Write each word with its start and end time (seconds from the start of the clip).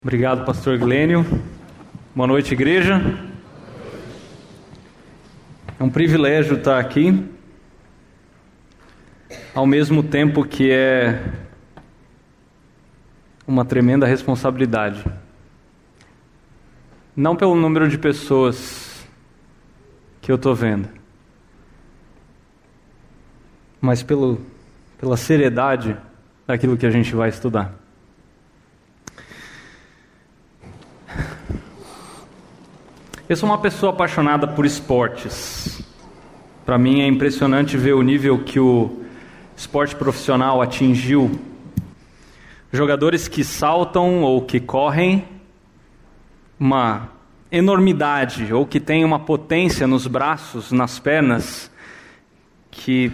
Obrigado, 0.00 0.44
pastor 0.44 0.78
Glênio. 0.78 1.26
Boa 2.14 2.28
noite, 2.28 2.54
igreja. 2.54 3.02
É 5.76 5.82
um 5.82 5.90
privilégio 5.90 6.56
estar 6.56 6.78
aqui, 6.78 7.28
ao 9.52 9.66
mesmo 9.66 10.04
tempo 10.04 10.44
que 10.44 10.70
é 10.70 11.20
uma 13.44 13.64
tremenda 13.64 14.06
responsabilidade. 14.06 15.04
Não 17.16 17.34
pelo 17.34 17.56
número 17.56 17.88
de 17.88 17.98
pessoas 17.98 19.04
que 20.20 20.30
eu 20.30 20.36
estou 20.36 20.54
vendo, 20.54 20.88
mas 23.80 24.00
pelo, 24.04 24.40
pela 24.96 25.16
seriedade 25.16 25.96
daquilo 26.46 26.76
que 26.76 26.86
a 26.86 26.90
gente 26.90 27.16
vai 27.16 27.30
estudar. 27.30 27.87
Eu 33.28 33.36
sou 33.36 33.46
uma 33.46 33.58
pessoa 33.58 33.92
apaixonada 33.92 34.48
por 34.48 34.64
esportes. 34.64 35.82
Para 36.64 36.78
mim 36.78 37.02
é 37.02 37.06
impressionante 37.06 37.76
ver 37.76 37.92
o 37.92 38.00
nível 38.00 38.42
que 38.42 38.58
o 38.58 39.02
esporte 39.54 39.94
profissional 39.94 40.62
atingiu. 40.62 41.38
Jogadores 42.72 43.28
que 43.28 43.44
saltam 43.44 44.22
ou 44.22 44.40
que 44.40 44.58
correm 44.58 45.28
uma 46.58 47.10
enormidade 47.52 48.50
ou 48.50 48.64
que 48.64 48.80
têm 48.80 49.04
uma 49.04 49.18
potência 49.18 49.86
nos 49.86 50.06
braços, 50.06 50.72
nas 50.72 50.98
pernas, 50.98 51.70
que 52.70 53.12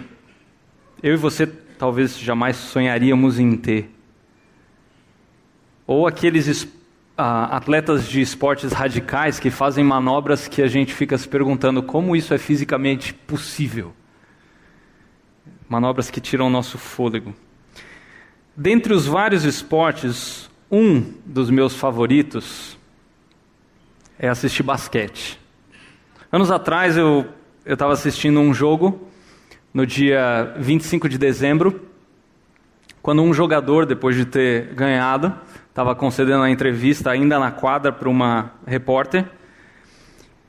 eu 1.03 1.15
e 1.15 1.17
você 1.17 1.45
talvez 1.45 2.17
jamais 2.17 2.55
sonharíamos 2.55 3.37
em 3.37 3.57
ter. 3.57 3.93
Ou 5.85 6.07
aqueles 6.07 6.47
ah, 6.47 6.84
atletas 7.17 8.07
de 8.07 8.21
esportes 8.21 8.71
radicais 8.73 9.39
que 9.39 9.49
fazem 9.49 9.83
manobras 9.83 10.47
que 10.47 10.61
a 10.61 10.67
gente 10.67 10.93
fica 10.93 11.17
se 11.17 11.27
perguntando 11.27 11.81
como 11.81 12.15
isso 12.15 12.33
é 12.33 12.37
fisicamente 12.37 13.13
possível. 13.13 13.93
Manobras 15.69 16.11
que 16.11 16.19
tiram 16.19 16.47
o 16.47 16.49
nosso 16.49 16.77
fôlego. 16.77 17.33
Dentre 18.55 18.93
os 18.93 19.05
vários 19.05 19.43
esportes, 19.43 20.49
um 20.69 21.13
dos 21.25 21.49
meus 21.49 21.75
favoritos 21.75 22.77
é 24.19 24.27
assistir 24.27 24.63
basquete. 24.63 25.39
Anos 26.31 26.51
atrás 26.51 26.97
eu 26.97 27.25
estava 27.65 27.93
assistindo 27.93 28.39
um 28.39 28.53
jogo 28.53 29.09
no 29.73 29.85
dia 29.85 30.53
25 30.57 31.09
de 31.09 31.17
dezembro, 31.17 31.81
quando 33.01 33.21
um 33.21 33.33
jogador, 33.33 33.85
depois 33.85 34.15
de 34.15 34.25
ter 34.25 34.73
ganhado, 34.73 35.33
estava 35.75 35.93
concedendo 35.93 36.41
a 36.41 36.49
entrevista 36.49 37.11
ainda 37.11 37.37
na 37.37 37.51
quadra 37.51 37.91
para 37.91 38.07
uma 38.07 38.53
repórter. 38.65 39.25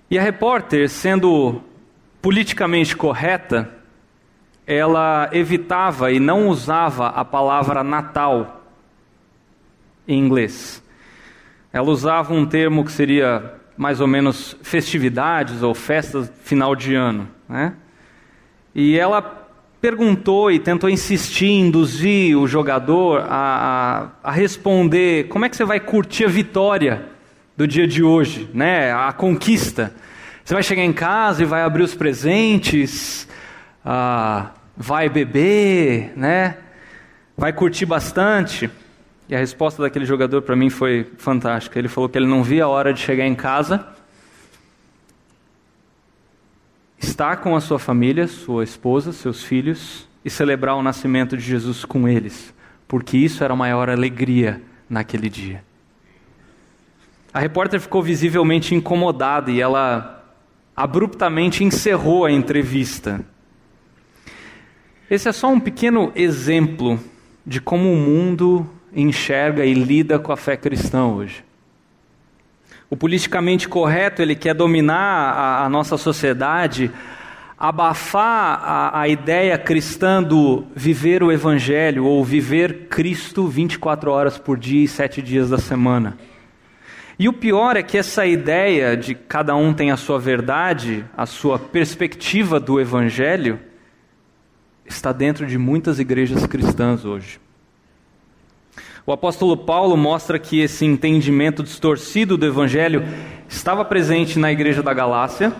E 0.08 0.16
a 0.16 0.22
repórter, 0.22 0.88
sendo 0.88 1.60
politicamente 2.22 2.94
correta, 2.96 3.68
ela 4.64 5.28
evitava 5.32 6.12
e 6.12 6.20
não 6.20 6.46
usava 6.46 7.08
a 7.08 7.24
palavra 7.24 7.82
Natal 7.82 8.64
em 10.06 10.16
inglês. 10.16 10.80
Ela 11.72 11.90
usava 11.90 12.32
um 12.32 12.46
termo 12.46 12.84
que 12.84 12.92
seria 12.92 13.52
mais 13.76 14.00
ou 14.00 14.06
menos 14.06 14.56
festividades 14.62 15.60
ou 15.60 15.74
festas 15.74 16.30
final 16.44 16.76
de 16.76 16.94
ano. 16.94 17.28
Né? 17.48 17.74
E 18.72 18.96
ela 18.96 19.45
perguntou 19.80 20.50
e 20.50 20.58
tentou 20.58 20.88
insistir, 20.88 21.50
induzir 21.50 22.38
o 22.38 22.46
jogador 22.46 23.20
a, 23.28 24.10
a, 24.22 24.30
a, 24.30 24.32
responder 24.32 25.28
como 25.28 25.44
é 25.44 25.48
que 25.48 25.56
você 25.56 25.64
vai 25.64 25.80
curtir 25.80 26.24
a 26.24 26.28
vitória 26.28 27.06
do 27.56 27.66
dia 27.66 27.86
de 27.86 28.02
hoje, 28.02 28.48
né? 28.52 28.92
a 28.92 29.12
conquista. 29.12 29.94
Você 30.44 30.54
vai 30.54 30.62
chegar 30.62 30.82
em 30.82 30.92
casa 30.92 31.42
e 31.42 31.46
vai 31.46 31.62
abrir 31.62 31.82
os 31.82 31.94
presentes, 31.94 33.28
ah, 33.84 34.50
vai 34.76 35.08
beber, 35.08 36.12
né? 36.16 36.56
vai 37.36 37.52
curtir 37.52 37.86
bastante. 37.86 38.70
E 39.28 39.34
a 39.34 39.38
resposta 39.38 39.82
daquele 39.82 40.04
jogador 40.04 40.42
para 40.42 40.54
mim 40.54 40.70
foi 40.70 41.10
fantástica. 41.18 41.78
Ele 41.78 41.88
falou 41.88 42.08
que 42.08 42.16
ele 42.16 42.26
não 42.26 42.42
via 42.42 42.64
a 42.64 42.68
hora 42.68 42.94
de 42.94 43.00
chegar 43.00 43.26
em 43.26 43.34
casa 43.34 43.95
estar 46.98 47.36
com 47.38 47.54
a 47.54 47.60
sua 47.60 47.78
família, 47.78 48.26
sua 48.26 48.64
esposa, 48.64 49.12
seus 49.12 49.42
filhos 49.42 50.08
e 50.24 50.30
celebrar 50.30 50.76
o 50.76 50.82
nascimento 50.82 51.36
de 51.36 51.42
Jesus 51.42 51.84
com 51.84 52.08
eles, 52.08 52.54
porque 52.88 53.16
isso 53.16 53.44
era 53.44 53.52
a 53.52 53.56
maior 53.56 53.88
alegria 53.88 54.60
naquele 54.88 55.28
dia. 55.28 55.62
A 57.32 57.38
repórter 57.38 57.80
ficou 57.80 58.02
visivelmente 58.02 58.74
incomodada 58.74 59.50
e 59.50 59.60
ela 59.60 60.24
abruptamente 60.74 61.62
encerrou 61.62 62.24
a 62.24 62.32
entrevista. 62.32 63.20
Esse 65.10 65.28
é 65.28 65.32
só 65.32 65.48
um 65.48 65.60
pequeno 65.60 66.10
exemplo 66.14 66.98
de 67.46 67.60
como 67.60 67.92
o 67.92 67.96
mundo 67.96 68.68
enxerga 68.92 69.64
e 69.64 69.72
lida 69.72 70.18
com 70.18 70.32
a 70.32 70.36
fé 70.36 70.56
cristã 70.56 71.06
hoje. 71.06 71.45
O 72.88 72.96
politicamente 72.96 73.68
correto, 73.68 74.22
ele 74.22 74.36
quer 74.36 74.54
dominar 74.54 75.32
a, 75.32 75.64
a 75.64 75.68
nossa 75.68 75.96
sociedade, 75.96 76.90
abafar 77.58 78.60
a, 78.62 79.00
a, 79.00 79.08
ideia 79.08 79.58
cristã 79.58 80.22
do 80.22 80.64
viver 80.74 81.22
o 81.22 81.32
Evangelho 81.32 82.04
ou 82.04 82.24
viver 82.24 82.86
Cristo 82.88 83.48
24 83.48 84.10
horas 84.10 84.38
por 84.38 84.58
dia 84.58 84.84
e 84.84 84.88
sete 84.88 85.20
dias 85.20 85.50
da 85.50 85.58
semana. 85.58 86.16
E 87.18 87.28
o 87.28 87.32
pior 87.32 87.76
é 87.76 87.82
que 87.82 87.96
essa 87.96 88.26
ideia 88.26 88.94
de 88.94 89.14
cada 89.14 89.56
um 89.56 89.72
tem 89.72 89.90
a 89.90 89.96
sua 89.96 90.18
verdade, 90.18 91.04
a 91.16 91.24
sua 91.24 91.58
perspectiva 91.58 92.60
do 92.60 92.78
Evangelho, 92.78 93.58
está 94.84 95.12
dentro 95.12 95.46
de 95.46 95.56
muitas 95.56 95.98
igrejas 95.98 96.46
cristãs 96.46 97.04
hoje. 97.04 97.40
O 99.06 99.12
apóstolo 99.12 99.56
Paulo 99.56 99.96
mostra 99.96 100.36
que 100.36 100.58
esse 100.58 100.84
entendimento 100.84 101.62
distorcido 101.62 102.36
do 102.36 102.44
evangelho 102.44 103.04
estava 103.48 103.84
presente 103.84 104.36
na 104.36 104.50
igreja 104.50 104.82
da 104.82 104.92
Galácia, 104.92 105.52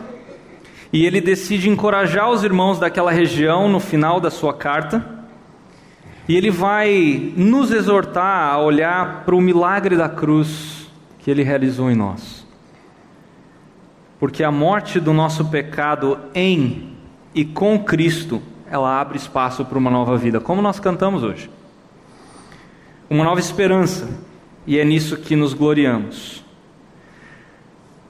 e 0.92 1.06
ele 1.06 1.20
decide 1.20 1.68
encorajar 1.68 2.28
os 2.28 2.42
irmãos 2.42 2.80
daquela 2.80 3.12
região 3.12 3.68
no 3.68 3.78
final 3.78 4.18
da 4.18 4.32
sua 4.32 4.52
carta. 4.52 5.04
E 6.28 6.36
ele 6.36 6.50
vai 6.50 7.32
nos 7.36 7.70
exortar 7.70 8.52
a 8.52 8.58
olhar 8.58 9.24
para 9.24 9.36
o 9.36 9.40
milagre 9.40 9.96
da 9.96 10.08
cruz 10.08 10.90
que 11.20 11.30
ele 11.30 11.44
realizou 11.44 11.88
em 11.88 11.94
nós. 11.94 12.44
Porque 14.18 14.42
a 14.42 14.50
morte 14.50 14.98
do 14.98 15.12
nosso 15.12 15.44
pecado 15.44 16.18
em 16.34 16.94
e 17.32 17.44
com 17.44 17.78
Cristo, 17.78 18.42
ela 18.68 19.00
abre 19.00 19.18
espaço 19.18 19.64
para 19.64 19.78
uma 19.78 19.90
nova 19.90 20.16
vida, 20.16 20.40
como 20.40 20.60
nós 20.60 20.80
cantamos 20.80 21.22
hoje 21.22 21.48
uma 23.08 23.24
nova 23.24 23.40
esperança, 23.40 24.08
e 24.66 24.78
é 24.78 24.84
nisso 24.84 25.16
que 25.16 25.36
nos 25.36 25.54
gloriamos. 25.54 26.44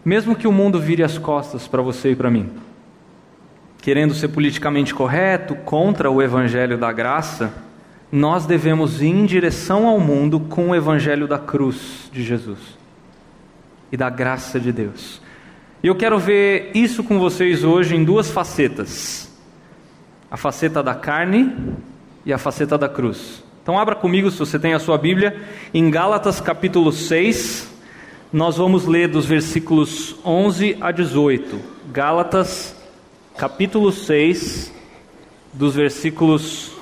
Mesmo 0.04 0.36
que 0.36 0.46
o 0.46 0.52
mundo 0.52 0.80
vire 0.80 1.02
as 1.02 1.18
costas 1.18 1.66
para 1.68 1.82
você 1.82 2.12
e 2.12 2.16
para 2.16 2.30
mim, 2.30 2.50
querendo 3.82 4.14
ser 4.14 4.28
politicamente 4.28 4.94
correto 4.94 5.54
contra 5.54 6.10
o 6.10 6.22
evangelho 6.22 6.78
da 6.78 6.92
graça, 6.92 7.52
nós 8.10 8.46
devemos 8.46 9.02
ir 9.02 9.08
em 9.08 9.26
direção 9.26 9.86
ao 9.86 10.00
mundo 10.00 10.40
com 10.40 10.70
o 10.70 10.74
evangelho 10.74 11.26
da 11.26 11.38
cruz 11.38 12.08
de 12.12 12.22
Jesus 12.22 12.58
e 13.90 13.96
da 13.96 14.08
graça 14.08 14.58
de 14.58 14.72
Deus. 14.72 15.20
E 15.82 15.88
eu 15.88 15.94
quero 15.94 16.18
ver 16.18 16.70
isso 16.74 17.04
com 17.04 17.18
vocês 17.18 17.62
hoje 17.64 17.94
em 17.94 18.04
duas 18.04 18.30
facetas: 18.30 19.36
a 20.30 20.36
faceta 20.36 20.82
da 20.82 20.94
carne 20.94 21.54
e 22.24 22.32
a 22.32 22.38
faceta 22.38 22.78
da 22.78 22.88
cruz. 22.88 23.45
Então 23.66 23.76
abra 23.76 23.96
comigo, 23.96 24.30
se 24.30 24.38
você 24.38 24.60
tem 24.60 24.74
a 24.74 24.78
sua 24.78 24.96
Bíblia, 24.96 25.42
em 25.74 25.90
Gálatas 25.90 26.40
capítulo 26.40 26.92
6, 26.92 27.68
nós 28.32 28.58
vamos 28.58 28.86
ler 28.86 29.08
dos 29.08 29.26
versículos 29.26 30.14
11 30.24 30.76
a 30.80 30.92
18. 30.92 31.58
Gálatas 31.92 32.76
capítulo 33.36 33.90
6, 33.90 34.72
dos 35.52 35.74
versículos 35.74 36.76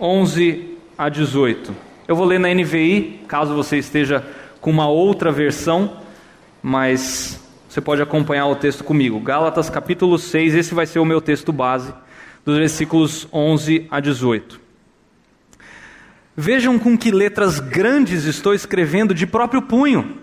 11 0.00 0.78
a 0.96 1.10
18. 1.10 1.76
Eu 2.08 2.16
vou 2.16 2.24
ler 2.24 2.40
na 2.40 2.48
NVI, 2.48 3.20
caso 3.28 3.54
você 3.54 3.76
esteja 3.76 4.26
com 4.62 4.70
uma 4.70 4.88
outra 4.88 5.30
versão, 5.30 5.98
mas 6.62 7.38
você 7.68 7.82
pode 7.82 8.00
acompanhar 8.00 8.46
o 8.46 8.56
texto 8.56 8.82
comigo. 8.82 9.20
Gálatas 9.20 9.68
capítulo 9.68 10.18
6, 10.18 10.54
esse 10.54 10.74
vai 10.74 10.86
ser 10.86 11.00
o 11.00 11.04
meu 11.04 11.20
texto 11.20 11.52
base, 11.52 11.92
dos 12.46 12.56
versículos 12.56 13.28
11 13.30 13.86
a 13.90 14.00
18. 14.00 14.69
Vejam 16.42 16.78
com 16.78 16.96
que 16.96 17.10
letras 17.10 17.60
grandes 17.60 18.24
estou 18.24 18.54
escrevendo 18.54 19.12
de 19.12 19.26
próprio 19.26 19.60
punho. 19.60 20.16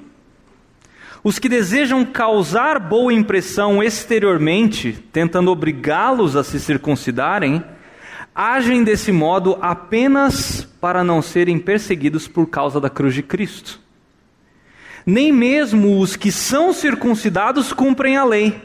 Os 1.24 1.38
que 1.38 1.48
desejam 1.48 2.04
causar 2.04 2.80
boa 2.80 3.14
impressão 3.14 3.84
exteriormente, 3.84 4.98
tentando 5.14 5.52
obrigá-los 5.52 6.36
a 6.36 6.44
se 6.44 6.60
circuncidarem, 6.60 7.64
agem 8.34 8.84
desse 8.84 9.12
modo 9.12 9.60
apenas 9.62 10.68
para 10.82 11.04
não 11.04 11.22
serem 11.22 11.60
perseguidos 11.60 12.28
por 12.28 12.48
causa 12.48 12.82
da 12.82 12.90
cruz 12.90 13.14
de 13.14 13.22
Cristo. 13.22 13.80
Nem 15.06 15.32
mesmo 15.32 16.00
os 16.00 16.16
que 16.16 16.32
são 16.32 16.74
circuncidados 16.74 17.72
cumprem 17.72 18.18
a 18.18 18.24
lei. 18.24 18.60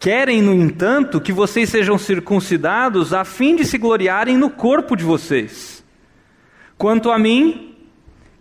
Querem, 0.00 0.42
no 0.42 0.52
entanto, 0.52 1.20
que 1.20 1.32
vocês 1.32 1.70
sejam 1.70 1.96
circuncidados 1.96 3.14
a 3.14 3.24
fim 3.24 3.54
de 3.54 3.64
se 3.64 3.78
gloriarem 3.78 4.36
no 4.36 4.50
corpo 4.50 4.96
de 4.96 5.04
vocês. 5.04 5.75
Quanto 6.78 7.10
a 7.10 7.18
mim, 7.18 7.74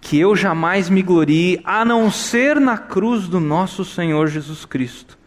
que 0.01 0.19
eu 0.19 0.35
jamais 0.35 0.89
me 0.89 1.01
glorie 1.01 1.59
a 1.63 1.85
não 1.85 2.11
ser 2.11 2.59
na 2.59 2.77
cruz 2.77 3.27
do 3.27 3.39
nosso 3.39 3.85
Senhor 3.85 4.27
Jesus 4.27 4.65
Cristo, 4.65 5.17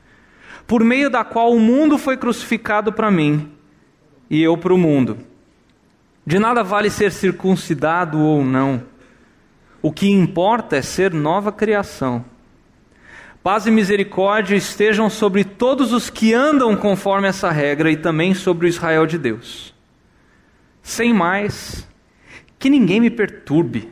por 0.67 0.85
meio 0.85 1.09
da 1.09 1.25
qual 1.25 1.53
o 1.53 1.59
mundo 1.59 1.97
foi 1.97 2.17
crucificado 2.17 2.93
para 2.93 3.11
mim 3.11 3.51
e 4.29 4.43
eu 4.43 4.57
para 4.57 4.75
o 4.75 4.79
mundo. 4.79 5.19
De 6.25 6.39
nada 6.39 6.63
vale 6.63 6.91
ser 6.91 7.11
circuncidado 7.11 8.21
ou 8.21 8.45
não, 8.45 8.83
o 9.81 9.91
que 9.91 10.11
importa 10.11 10.77
é 10.77 10.83
ser 10.83 11.13
nova 11.15 11.51
criação. 11.51 12.25
Paz 13.43 13.67
e 13.67 13.71
misericórdia 13.71 14.55
estejam 14.55 15.09
sobre 15.09 15.43
todos 15.43 15.93
os 15.93 16.11
que 16.11 16.35
andam 16.35 16.77
conforme 16.77 17.29
essa 17.29 17.51
regra 17.51 17.91
e 17.91 17.97
também 17.97 18.35
sobre 18.35 18.67
o 18.67 18.69
Israel 18.69 19.07
de 19.07 19.17
Deus. 19.17 19.75
Sem 20.83 21.15
mais, 21.15 21.89
que 22.59 22.69
ninguém 22.69 23.01
me 23.01 23.11
perturbe, 23.11 23.91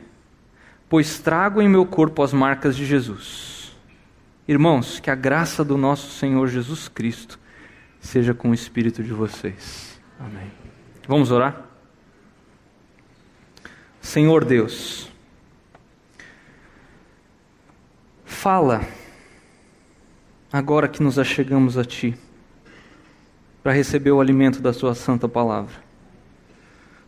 pois 0.89 1.19
trago 1.19 1.61
em 1.61 1.69
meu 1.69 1.85
corpo 1.85 2.21
as 2.21 2.33
marcas 2.33 2.75
de 2.75 2.85
Jesus. 2.85 3.75
Irmãos, 4.47 4.99
que 4.99 5.09
a 5.09 5.15
graça 5.15 5.63
do 5.63 5.77
nosso 5.77 6.11
Senhor 6.11 6.47
Jesus 6.47 6.87
Cristo 6.87 7.39
seja 7.99 8.33
com 8.33 8.51
o 8.51 8.53
espírito 8.53 9.03
de 9.03 9.11
vocês. 9.11 9.99
Amém. 10.19 10.51
Vamos 11.07 11.31
orar? 11.31 11.63
Senhor 14.01 14.45
Deus, 14.45 15.11
fala 18.23 18.87
agora 20.51 20.87
que 20.87 21.03
nos 21.03 21.19
achegamos 21.19 21.77
a 21.77 21.83
Ti, 21.83 22.17
para 23.61 23.73
receber 23.73 24.11
o 24.11 24.21
alimento 24.21 24.61
da 24.61 24.71
Sua 24.71 24.95
santa 24.95 25.27
palavra. 25.27 25.75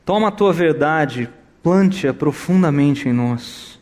Toma 0.03 0.27
a 0.27 0.31
Tua 0.31 0.51
verdade, 0.51 1.29
plante-a 1.61 2.13
profundamente 2.13 3.07
em 3.07 3.13
nós. 3.13 3.79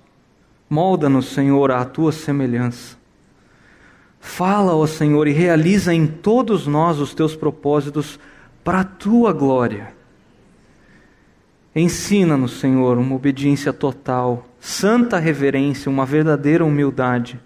Molda-nos, 0.70 1.28
Senhor, 1.28 1.72
à 1.72 1.84
Tua 1.86 2.12
semelhança. 2.12 2.98
Fala, 4.20 4.76
ó 4.76 4.86
Senhor, 4.86 5.28
e 5.28 5.32
realiza 5.32 5.94
em 5.94 6.06
todos 6.06 6.68
nós 6.68 7.00
os 7.00 7.14
Teus 7.14 7.36
propósitos 7.36 8.20
para 8.64 8.82
a 8.82 8.84
Tua 8.84 9.32
glória. 9.32 9.94
Ensina-nos, 11.76 12.60
Senhor, 12.60 12.98
uma 12.98 13.16
obediência 13.16 13.72
total, 13.72 14.48
santa 14.60 15.20
reverência, 15.20 15.90
uma 15.90 16.06
verdadeira 16.06 16.66
humildade 16.66 17.40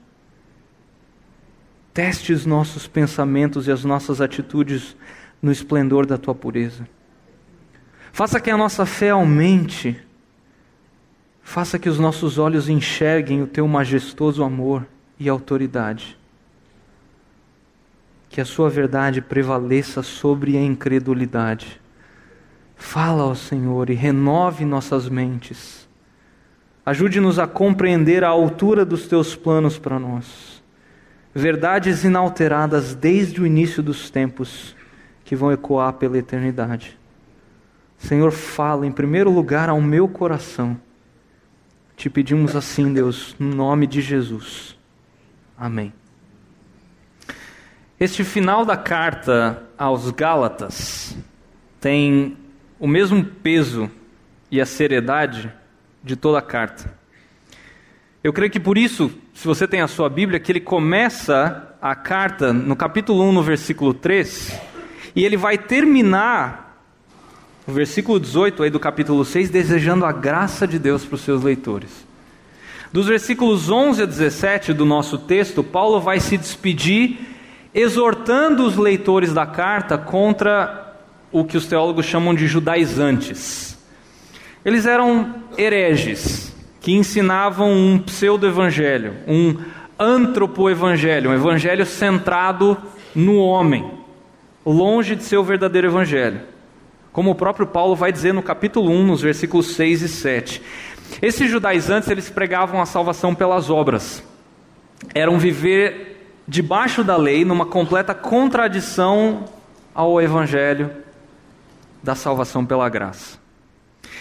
Teste 1.94 2.31
os 2.31 2.45
nossos 2.45 2.88
pensamentos 2.88 3.68
e 3.68 3.72
as 3.72 3.84
nossas 3.84 4.22
atitudes 4.22 4.95
no 5.42 5.51
esplendor 5.51 6.06
da 6.06 6.18
tua 6.18 6.34
pureza. 6.34 6.88
Faça 8.13 8.39
que 8.39 8.50
a 8.50 8.57
nossa 8.57 8.86
fé 8.86 9.10
aumente. 9.10 10.00
Faça 11.51 11.77
que 11.77 11.89
os 11.89 12.00
nossos 12.00 12.38
olhos 12.38 12.69
enxerguem 12.69 13.42
o 13.42 13.45
teu 13.45 13.68
majestoso 13.68 14.42
amor 14.42 14.88
e 15.19 15.27
autoridade. 15.27 16.18
Que 18.30 18.39
a 18.39 18.45
sua 18.45 18.69
verdade 18.69 19.19
prevaleça 19.19 20.01
sobre 20.01 20.56
a 20.56 20.62
incredulidade. 20.62 21.81
Fala 22.77 23.36
Senhor 23.36 23.89
e 23.89 23.94
renove 23.94 24.63
nossas 24.63 25.09
mentes. 25.09 25.89
Ajude-nos 26.86 27.38
a 27.38 27.45
compreender 27.45 28.24
a 28.24 28.30
altura 28.30 28.86
dos 28.86 29.06
teus 29.06 29.36
planos 29.36 29.77
para 29.77 30.00
nós 30.00 30.63
verdades 31.36 32.06
inalteradas 32.06 32.95
desde 32.95 33.42
o 33.42 33.45
início 33.45 33.83
dos 33.83 34.09
tempos, 34.09 34.74
que 35.25 35.36
vão 35.36 35.51
ecoar 35.51 35.92
pela 35.95 36.18
eternidade. 36.18 36.98
Senhor, 37.98 38.31
fala 38.31 38.88
em 38.88 38.92
primeiro 38.92 39.30
lugar 39.30 39.68
ao 39.68 39.81
meu 39.81 40.07
coração. 40.07 40.80
Te 42.01 42.09
pedimos 42.09 42.56
assim, 42.56 42.92
Deus, 42.92 43.36
no 43.38 43.53
nome 43.53 43.86
de 43.86 44.01
Jesus. 44.01 44.75
Amém. 45.56 45.94
Este 48.00 48.24
final 48.24 48.65
da 48.65 48.75
carta 48.75 49.62
aos 49.77 50.09
Gálatas 50.09 51.15
tem 51.80 52.36
o 52.80 52.88
mesmo 52.88 53.24
peso 53.24 53.88
e 54.50 54.59
a 54.59 54.65
seriedade 54.65 55.53
de 56.03 56.15
toda 56.15 56.39
a 56.39 56.42
carta. 56.42 56.92
Eu 58.24 58.33
creio 58.33 58.50
que 58.50 58.59
por 58.59 58.80
isso, 58.80 59.12
se 59.31 59.45
você 59.45 59.68
tem 59.68 59.81
a 59.81 59.88
sua 59.88 60.09
Bíblia, 60.09 60.39
que 60.39 60.51
ele 60.51 60.59
começa 60.59 61.77
a 61.80 61.94
carta 61.94 62.51
no 62.51 62.75
capítulo 62.75 63.21
1, 63.25 63.31
no 63.31 63.44
versículo 63.44 63.94
3, 63.94 64.59
e 65.15 65.24
ele 65.24 65.38
vai 65.38 65.56
terminar 65.56 66.71
o 67.72 67.74
versículo 67.74 68.20
18 68.20 68.64
aí 68.64 68.70
do 68.70 68.80
capítulo 68.80 69.24
6 69.24 69.50
desejando 69.50 70.06
a 70.06 70.12
graça 70.12 70.68
de 70.68 70.78
Deus 70.78 71.06
para 71.06 71.16
os 71.16 71.22
seus 71.22 71.42
leitores. 71.42 72.06
Dos 72.92 73.08
versículos 73.08 73.70
11 73.70 74.04
a 74.04 74.06
17 74.06 74.74
do 74.74 74.86
nosso 74.86 75.18
texto, 75.18 75.64
Paulo 75.64 76.02
vai 76.02 76.20
se 76.20 76.38
despedir 76.38 77.18
exortando 77.74 78.66
os 78.66 78.76
leitores 78.76 79.34
da 79.34 79.46
carta 79.46 79.98
contra 79.98 80.98
o 81.32 81.46
que 81.46 81.56
os 81.56 81.66
teólogos 81.66 82.06
chamam 82.06 82.36
de 82.36 82.46
judaizantes. 82.46 83.80
Eles 84.66 84.86
eram 84.86 85.36
hereges, 85.58 86.54
que 86.82 86.92
ensinavam 86.92 87.72
um 87.72 88.00
pseudo-evangelho, 88.00 89.14
um 89.26 89.56
antropo-evangelho, 89.98 91.30
um 91.30 91.34
evangelho 91.34 91.86
centrado 91.86 92.78
no 93.16 93.38
homem, 93.38 93.90
longe 94.66 95.16
de 95.16 95.24
ser 95.24 95.38
o 95.38 95.44
verdadeiro 95.44 95.88
evangelho. 95.88 96.50
Como 97.12 97.31
o 97.31 97.36
próprio 97.36 97.68
Paulo 97.68 97.96
vai 97.96 98.12
dizer 98.12 98.34
no 98.34 98.42
capítulo 98.42 98.90
1, 98.90 99.06
nos 99.06 99.22
versículos 99.22 99.75
6 99.75 100.02
e 100.02 100.08
7. 100.08 100.62
Esses 101.22 101.50
judaizantes, 101.50 102.10
eles 102.10 102.30
pregavam 102.30 102.81
a 102.81 102.86
salvação 102.86 103.36
pelas 103.36 103.69
obras. 103.69 104.24
Eram 105.13 105.38
viver 105.38 106.12
debaixo 106.48 107.04
da 107.04 107.18
lei, 107.18 107.44
numa 107.44 107.66
completa 107.66 108.13
contradição 108.13 109.46
ao 109.94 110.22
evangelho 110.22 110.92
da 112.02 112.16
salvação 112.16 112.66
pela 112.66 112.88
graça. 112.90 113.40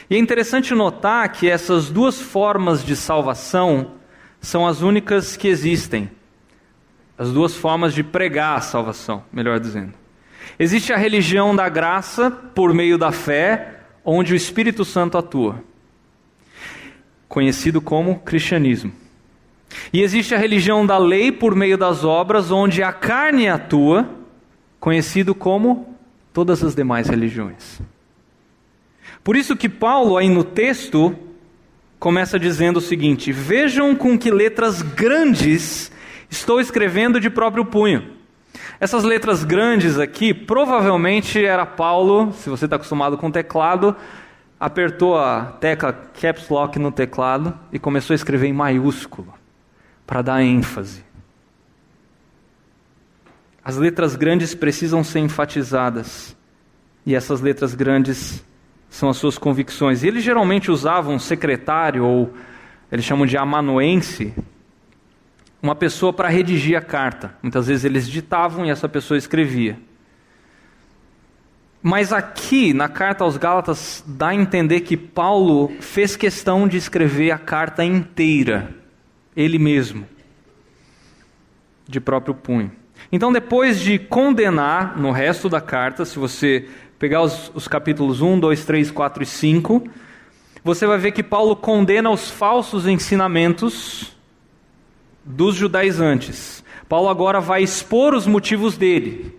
E 0.08 0.16
é 0.16 0.18
interessante 0.18 0.74
notar 0.74 1.30
que 1.30 1.48
essas 1.48 1.90
duas 1.90 2.20
formas 2.20 2.84
de 2.84 2.96
salvação 2.96 3.92
são 4.40 4.66
as 4.66 4.82
únicas 4.82 5.36
que 5.36 5.48
existem. 5.48 6.10
As 7.16 7.30
duas 7.32 7.54
formas 7.54 7.94
de 7.94 8.02
pregar 8.02 8.58
a 8.58 8.60
salvação, 8.60 9.22
melhor 9.32 9.60
dizendo. 9.60 9.94
Existe 10.60 10.92
a 10.92 10.96
religião 10.98 11.56
da 11.56 11.70
graça 11.70 12.30
por 12.30 12.74
meio 12.74 12.98
da 12.98 13.10
fé, 13.10 13.76
onde 14.04 14.34
o 14.34 14.36
Espírito 14.36 14.84
Santo 14.84 15.16
atua, 15.16 15.64
conhecido 17.26 17.80
como 17.80 18.18
cristianismo. 18.18 18.92
E 19.90 20.02
existe 20.02 20.34
a 20.34 20.38
religião 20.38 20.84
da 20.84 20.98
lei 20.98 21.32
por 21.32 21.54
meio 21.54 21.78
das 21.78 22.04
obras, 22.04 22.50
onde 22.50 22.82
a 22.82 22.92
carne 22.92 23.48
atua, 23.48 24.06
conhecido 24.78 25.34
como 25.34 25.96
todas 26.30 26.62
as 26.62 26.74
demais 26.74 27.08
religiões. 27.08 27.80
Por 29.24 29.36
isso 29.36 29.56
que 29.56 29.68
Paulo, 29.68 30.18
aí 30.18 30.28
no 30.28 30.44
texto, 30.44 31.16
começa 31.98 32.38
dizendo 32.38 32.76
o 32.76 32.82
seguinte: 32.82 33.32
Vejam 33.32 33.96
com 33.96 34.18
que 34.18 34.30
letras 34.30 34.82
grandes 34.82 35.90
estou 36.28 36.60
escrevendo 36.60 37.18
de 37.18 37.30
próprio 37.30 37.64
punho. 37.64 38.19
Essas 38.78 39.04
letras 39.04 39.44
grandes 39.44 39.98
aqui, 39.98 40.32
provavelmente 40.32 41.44
era 41.44 41.66
Paulo, 41.66 42.32
se 42.32 42.48
você 42.48 42.66
está 42.66 42.76
acostumado 42.76 43.18
com 43.18 43.30
teclado, 43.30 43.96
apertou 44.58 45.18
a 45.18 45.46
tecla 45.58 45.92
caps 45.92 46.48
lock 46.48 46.78
no 46.78 46.92
teclado 46.92 47.58
e 47.72 47.78
começou 47.78 48.14
a 48.14 48.16
escrever 48.16 48.46
em 48.48 48.52
maiúsculo, 48.52 49.32
para 50.06 50.22
dar 50.22 50.42
ênfase. 50.42 51.02
As 53.64 53.76
letras 53.76 54.16
grandes 54.16 54.54
precisam 54.54 55.04
ser 55.04 55.20
enfatizadas, 55.20 56.36
e 57.04 57.14
essas 57.14 57.40
letras 57.40 57.74
grandes 57.74 58.44
são 58.88 59.08
as 59.08 59.16
suas 59.16 59.38
convicções. 59.38 60.02
E 60.02 60.08
eles 60.08 60.24
geralmente 60.24 60.70
usavam 60.70 61.14
um 61.14 61.18
secretário, 61.18 62.04
ou 62.04 62.34
eles 62.90 63.04
chamam 63.04 63.26
de 63.26 63.36
amanuense, 63.36 64.34
uma 65.62 65.74
pessoa 65.74 66.12
para 66.12 66.28
redigir 66.28 66.76
a 66.76 66.80
carta. 66.80 67.34
Muitas 67.42 67.66
vezes 67.66 67.84
eles 67.84 68.08
ditavam 68.08 68.64
e 68.64 68.70
essa 68.70 68.88
pessoa 68.88 69.18
escrevia. 69.18 69.78
Mas 71.82 72.12
aqui, 72.12 72.74
na 72.74 72.88
carta 72.88 73.24
aos 73.24 73.36
Gálatas, 73.36 74.04
dá 74.06 74.28
a 74.28 74.34
entender 74.34 74.80
que 74.80 74.96
Paulo 74.96 75.72
fez 75.80 76.14
questão 76.14 76.68
de 76.68 76.76
escrever 76.76 77.30
a 77.30 77.38
carta 77.38 77.82
inteira, 77.82 78.74
ele 79.34 79.58
mesmo, 79.58 80.06
de 81.88 81.98
próprio 81.98 82.34
punho. 82.34 82.70
Então, 83.10 83.32
depois 83.32 83.80
de 83.80 83.98
condenar 83.98 84.98
no 84.98 85.10
resto 85.10 85.48
da 85.48 85.60
carta, 85.60 86.04
se 86.04 86.18
você 86.18 86.68
pegar 86.98 87.22
os, 87.22 87.50
os 87.54 87.66
capítulos 87.66 88.20
1, 88.20 88.38
2, 88.38 88.64
3, 88.66 88.90
4 88.90 89.22
e 89.22 89.26
5, 89.26 89.88
você 90.62 90.86
vai 90.86 90.98
ver 90.98 91.12
que 91.12 91.22
Paulo 91.22 91.56
condena 91.56 92.10
os 92.10 92.30
falsos 92.30 92.86
ensinamentos 92.86 94.14
dos 95.24 95.54
judaizantes. 95.54 96.64
Paulo 96.88 97.08
agora 97.08 97.40
vai 97.40 97.62
expor 97.62 98.14
os 98.14 98.26
motivos 98.26 98.76
dele, 98.76 99.38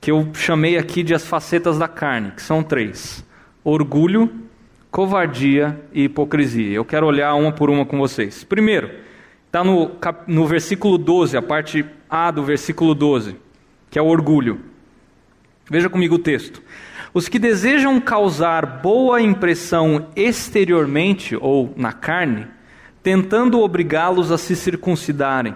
que 0.00 0.10
eu 0.10 0.28
chamei 0.34 0.76
aqui 0.76 1.02
de 1.02 1.14
as 1.14 1.26
facetas 1.26 1.78
da 1.78 1.88
carne, 1.88 2.32
que 2.32 2.42
são 2.42 2.62
três: 2.62 3.24
orgulho, 3.64 4.30
covardia 4.90 5.80
e 5.92 6.04
hipocrisia. 6.04 6.74
Eu 6.74 6.84
quero 6.84 7.06
olhar 7.06 7.34
uma 7.34 7.52
por 7.52 7.70
uma 7.70 7.86
com 7.86 7.98
vocês. 7.98 8.44
Primeiro, 8.44 8.90
está 9.46 9.64
no, 9.64 9.92
no 10.26 10.46
versículo 10.46 10.98
12, 10.98 11.36
a 11.36 11.42
parte 11.42 11.84
A 12.08 12.30
do 12.30 12.42
versículo 12.42 12.94
12, 12.94 13.36
que 13.90 13.98
é 13.98 14.02
o 14.02 14.06
orgulho. 14.06 14.60
Veja 15.70 15.88
comigo 15.88 16.16
o 16.16 16.18
texto. 16.18 16.60
Os 17.14 17.28
que 17.28 17.38
desejam 17.38 18.00
causar 18.00 18.80
boa 18.80 19.20
impressão 19.20 20.08
exteriormente 20.14 21.36
ou 21.36 21.72
na 21.76 21.92
carne, 21.92 22.46
tentando 23.02 23.60
obrigá-los 23.60 24.30
a 24.30 24.38
se 24.38 24.54
circuncidarem. 24.54 25.54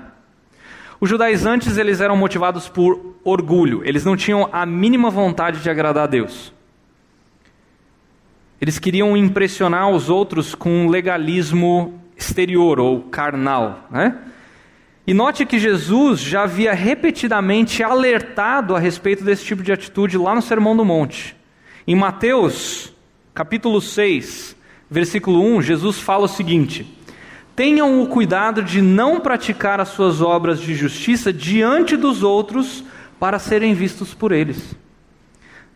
Os 1.01 1.11
judaizantes 1.11 1.77
eles 1.77 2.01
eram 2.01 2.17
motivados 2.17 2.69
por 2.69 3.17
orgulho, 3.25 3.83
eles 3.85 4.05
não 4.05 4.17
tinham 4.17 4.49
a 4.53 4.65
mínima 4.65 5.11
vontade 5.11 5.61
de 5.61 5.69
agradar 5.69 6.05
a 6.05 6.07
Deus. 6.07 6.53
Eles 8.61 8.79
queriam 8.79 9.17
impressionar 9.17 9.91
os 9.91 10.09
outros 10.09 10.55
com 10.55 10.71
um 10.71 10.89
legalismo 10.89 12.01
exterior 12.17 12.81
ou 12.81 13.03
carnal. 13.03 13.87
Né? 13.91 14.17
E 15.07 15.13
note 15.13 15.45
que 15.45 15.59
Jesus 15.59 16.21
já 16.21 16.45
havia 16.45 16.73
repetidamente 16.73 17.83
alertado 17.83 18.75
a 18.75 18.79
respeito 18.79 19.23
desse 19.23 19.45
tipo 19.45 19.63
de 19.63 19.71
atitude 19.71 20.17
lá 20.17 20.35
no 20.35 20.41
Sermão 20.41 20.75
do 20.75 20.85
Monte. 20.85 21.37
Em 21.87 21.95
Mateus, 21.95 22.91
capítulo 23.35 23.83
6, 23.83 24.57
versículo 24.91 25.43
1, 25.57 25.61
Jesus 25.61 25.99
fala 25.99 26.25
o 26.25 26.29
seguinte: 26.29 26.87
Tenham 27.57 28.03
o 28.03 28.09
cuidado 28.09 28.63
de 28.63 28.83
não 28.83 29.21
praticar 29.21 29.81
as 29.81 29.89
suas 29.89 30.21
obras 30.21 30.61
de 30.61 30.75
justiça 30.75 31.33
diante 31.33 31.97
dos 31.97 32.23
outros 32.23 32.85
para 33.19 33.39
serem 33.39 33.75
vistos 33.75 34.13
por 34.13 34.33
eles. 34.33 34.75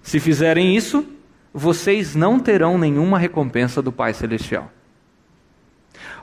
Se 0.02 0.18
fizerem 0.18 0.76
isso, 0.76 1.06
vocês 1.54 2.14
não 2.16 2.40
terão 2.40 2.76
nenhuma 2.76 3.18
recompensa 3.18 3.80
do 3.80 3.92
Pai 3.92 4.12
Celestial. 4.12 4.72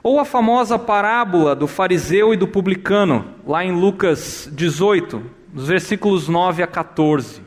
Ou 0.03 0.19
a 0.19 0.25
famosa 0.25 0.77
parábola 0.77 1.55
do 1.55 1.67
fariseu 1.67 2.33
e 2.33 2.37
do 2.37 2.47
publicano, 2.47 3.25
lá 3.45 3.63
em 3.63 3.71
Lucas 3.71 4.49
18, 4.51 5.23
nos 5.53 5.67
versículos 5.67 6.27
9 6.27 6.61
a 6.61 6.67
14. 6.67 7.41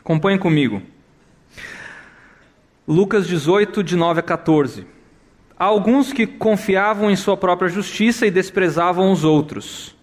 Acompanhe 0.00 0.38
comigo. 0.38 0.82
Lucas 2.88 3.26
18, 3.26 3.82
de 3.82 3.96
9 3.96 4.20
a 4.20 4.22
14. 4.22 4.95
Há 5.58 5.64
alguns 5.64 6.12
que 6.12 6.26
confiavam 6.26 7.10
em 7.10 7.16
sua 7.16 7.36
própria 7.36 7.68
justiça 7.68 8.26
e 8.26 8.30
desprezavam 8.30 9.10
os 9.10 9.24
outros. 9.24 9.96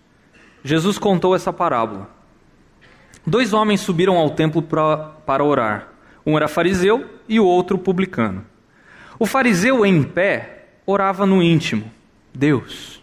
Jesus 0.64 0.98
contou 0.98 1.36
essa 1.36 1.54
parábola. 1.54 2.10
Dois 3.26 3.54
homens 3.54 3.82
subiram 3.82 4.18
ao 4.18 4.32
templo 4.32 4.64
pra, 4.64 4.98
para 4.98 5.44
orar. 5.44 5.90
Um 6.26 6.36
era 6.36 6.48
fariseu 6.48 7.06
e 7.30 7.40
o 7.40 7.46
outro 7.46 7.78
publicano. 7.78 8.44
O 9.20 9.26
fariseu, 9.28 9.86
em 9.86 10.02
pé, 10.02 10.66
orava 10.86 11.26
no 11.26 11.44
íntimo: 11.44 11.92
Deus, 12.34 13.02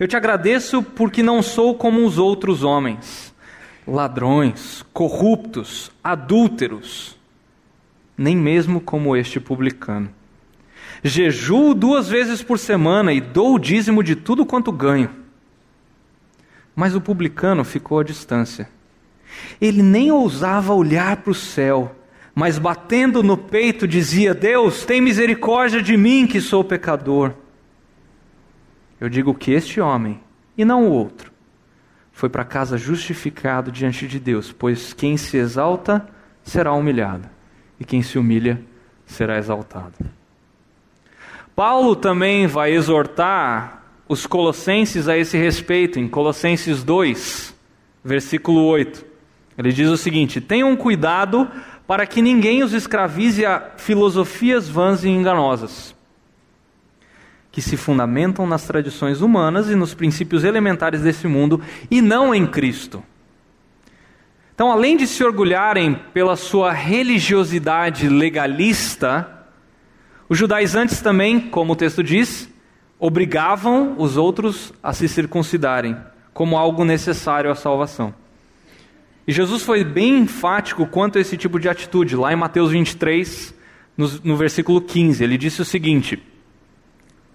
eu 0.00 0.08
te 0.08 0.16
agradeço 0.16 0.82
porque 0.82 1.22
não 1.22 1.40
sou 1.40 1.76
como 1.76 2.04
os 2.04 2.18
outros 2.18 2.64
homens, 2.64 3.32
ladrões, 3.86 4.84
corruptos, 4.92 5.92
adúlteros, 6.02 7.16
nem 8.18 8.36
mesmo 8.36 8.80
como 8.80 9.16
este 9.16 9.38
publicano. 9.38 10.10
Jejuo 11.02 11.74
duas 11.74 12.08
vezes 12.08 12.42
por 12.42 12.58
semana 12.58 13.12
e 13.12 13.20
dou 13.20 13.54
o 13.54 13.58
dízimo 13.58 14.02
de 14.02 14.16
tudo 14.16 14.46
quanto 14.46 14.70
ganho. 14.70 15.10
Mas 16.74 16.94
o 16.94 17.00
publicano 17.00 17.64
ficou 17.64 17.98
à 17.98 18.04
distância 18.04 18.68
ele 19.60 19.82
nem 19.82 20.10
ousava 20.10 20.74
olhar 20.74 21.18
para 21.18 21.30
o 21.30 21.34
céu, 21.34 21.94
mas 22.34 22.58
batendo 22.58 23.22
no 23.22 23.36
peito 23.36 23.86
dizia: 23.86 24.34
Deus, 24.34 24.84
tem 24.84 25.00
misericórdia 25.00 25.82
de 25.82 25.96
mim 25.96 26.26
que 26.26 26.40
sou 26.40 26.64
pecador. 26.64 27.32
Eu 29.00 29.08
digo 29.08 29.34
que 29.34 29.52
este 29.52 29.80
homem, 29.80 30.20
e 30.56 30.64
não 30.64 30.86
o 30.86 30.92
outro, 30.92 31.32
foi 32.12 32.28
para 32.28 32.44
casa 32.44 32.78
justificado 32.78 33.72
diante 33.72 34.06
de 34.06 34.20
Deus, 34.20 34.52
pois 34.52 34.92
quem 34.92 35.16
se 35.16 35.36
exalta 35.36 36.06
será 36.42 36.72
humilhado, 36.72 37.28
e 37.80 37.84
quem 37.84 38.02
se 38.02 38.18
humilha 38.18 38.62
será 39.04 39.38
exaltado. 39.38 39.94
Paulo 41.54 41.94
também 41.94 42.46
vai 42.46 42.72
exortar 42.72 43.82
os 44.08 44.26
colossenses 44.26 45.08
a 45.08 45.16
esse 45.16 45.36
respeito, 45.36 45.98
em 45.98 46.08
Colossenses 46.08 46.82
2, 46.82 47.54
versículo 48.04 48.64
8. 48.64 49.04
Ele 49.58 49.72
diz 49.72 49.88
o 49.88 49.96
seguinte: 49.96 50.40
tenham 50.40 50.74
cuidado 50.74 51.50
para 51.86 52.06
que 52.06 52.22
ninguém 52.22 52.62
os 52.62 52.72
escravize 52.72 53.44
a 53.44 53.72
filosofias 53.76 54.68
vãs 54.68 55.04
e 55.04 55.08
enganosas, 55.08 55.94
que 57.50 57.60
se 57.60 57.76
fundamentam 57.76 58.46
nas 58.46 58.66
tradições 58.66 59.20
humanas 59.20 59.68
e 59.68 59.74
nos 59.74 59.92
princípios 59.92 60.44
elementares 60.44 61.02
desse 61.02 61.26
mundo 61.26 61.60
e 61.90 62.00
não 62.00 62.34
em 62.34 62.46
Cristo. 62.46 63.02
Então, 64.54 64.70
além 64.70 64.96
de 64.96 65.06
se 65.06 65.24
orgulharem 65.24 65.94
pela 66.14 66.36
sua 66.36 66.72
religiosidade 66.72 68.08
legalista, 68.08 69.41
os 70.32 70.38
judaizantes 70.38 71.02
também, 71.02 71.38
como 71.38 71.74
o 71.74 71.76
texto 71.76 72.02
diz, 72.02 72.48
obrigavam 72.98 73.96
os 73.98 74.16
outros 74.16 74.72
a 74.82 74.94
se 74.94 75.06
circuncidarem 75.06 75.94
como 76.32 76.56
algo 76.56 76.86
necessário 76.86 77.50
à 77.50 77.54
salvação. 77.54 78.14
E 79.28 79.32
Jesus 79.32 79.62
foi 79.62 79.84
bem 79.84 80.20
enfático 80.20 80.86
quanto 80.86 81.18
a 81.18 81.20
esse 81.20 81.36
tipo 81.36 81.60
de 81.60 81.68
atitude. 81.68 82.16
Lá 82.16 82.32
em 82.32 82.36
Mateus 82.36 82.70
23, 82.70 83.54
no, 83.94 84.08
no 84.24 84.34
versículo 84.34 84.80
15, 84.80 85.22
ele 85.22 85.36
disse 85.36 85.60
o 85.60 85.66
seguinte: 85.66 86.18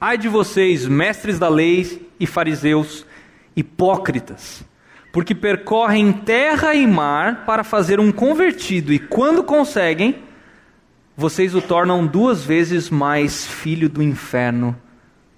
Ai 0.02 0.18
de 0.18 0.28
vocês, 0.28 0.88
mestres 0.88 1.38
da 1.38 1.50
lei 1.50 2.10
e 2.20 2.26
fariseus, 2.26 3.06
hipócritas, 3.56 4.66
porque 5.14 5.36
percorrem 5.36 6.12
terra 6.12 6.74
e 6.74 6.88
mar 6.88 7.46
para 7.46 7.64
fazer 7.64 8.00
um 8.00 8.12
convertido, 8.12 8.92
e 8.92 8.98
quando 8.98 9.44
conseguem, 9.44 10.16
vocês 11.18 11.56
o 11.56 11.62
tornam 11.62 12.06
duas 12.06 12.44
vezes 12.44 12.92
mais 12.92 13.44
filho 13.44 13.90
do 13.90 14.04
inferno 14.04 14.80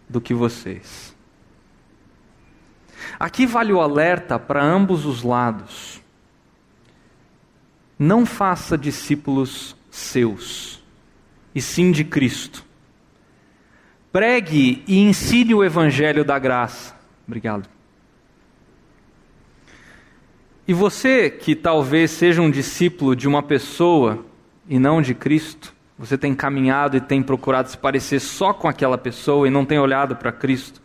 do 0.10 0.20
que 0.20 0.34
vocês. 0.34 1.16
Aqui 3.18 3.46
vale 3.46 3.72
o 3.72 3.80
alerta 3.80 4.38
para 4.38 4.62
ambos 4.62 5.06
os 5.06 5.24
lados. 5.24 6.02
Não 7.98 8.26
faça 8.26 8.78
discípulos 8.78 9.74
seus, 9.90 10.84
e 11.56 11.62
sim 11.62 11.92
de 11.92 12.04
Cristo. 12.04 12.66
Pregue 14.12 14.84
e 14.86 15.00
ensine 15.00 15.54
o 15.54 15.64
evangelho 15.64 16.26
da 16.26 16.38
graça. 16.38 16.94
Obrigado. 17.26 17.70
E 20.68 20.74
você 20.74 21.30
que 21.30 21.56
talvez 21.56 22.12
seja 22.12 22.42
um 22.42 22.52
discípulo 22.52 23.16
de 23.16 23.28
uma 23.28 23.42
pessoa 23.42 24.26
e 24.70 24.78
não 24.78 25.02
de 25.02 25.16
Cristo, 25.16 25.74
você 25.98 26.16
tem 26.16 26.36
caminhado 26.36 26.96
e 26.96 27.02
tem 27.02 27.24
procurado 27.24 27.70
se 27.70 27.78
parecer 27.78 28.20
só 28.20 28.54
com 28.54 28.68
aquela 28.68 28.98
pessoa 28.98 29.48
e 29.48 29.52
não 29.52 29.66
tem 29.66 29.80
olhado 29.80 30.16
para 30.16 30.32
Cristo, 30.32 30.80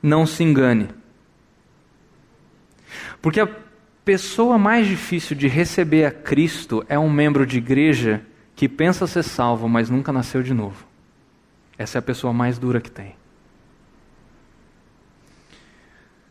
não 0.00 0.24
se 0.24 0.44
engane. 0.44 0.88
Porque 3.20 3.40
a 3.40 3.48
pessoa 4.04 4.56
mais 4.56 4.86
difícil 4.86 5.36
de 5.36 5.48
receber 5.48 6.04
a 6.04 6.12
Cristo 6.12 6.84
é 6.88 6.96
um 6.96 7.10
membro 7.10 7.44
de 7.44 7.58
igreja 7.58 8.22
que 8.54 8.68
pensa 8.68 9.08
ser 9.08 9.24
salvo, 9.24 9.68
mas 9.68 9.90
nunca 9.90 10.12
nasceu 10.12 10.42
de 10.42 10.54
novo. 10.54 10.86
Essa 11.76 11.98
é 11.98 12.00
a 12.00 12.02
pessoa 12.02 12.32
mais 12.32 12.58
dura 12.58 12.80
que 12.80 12.90
tem. 12.90 13.16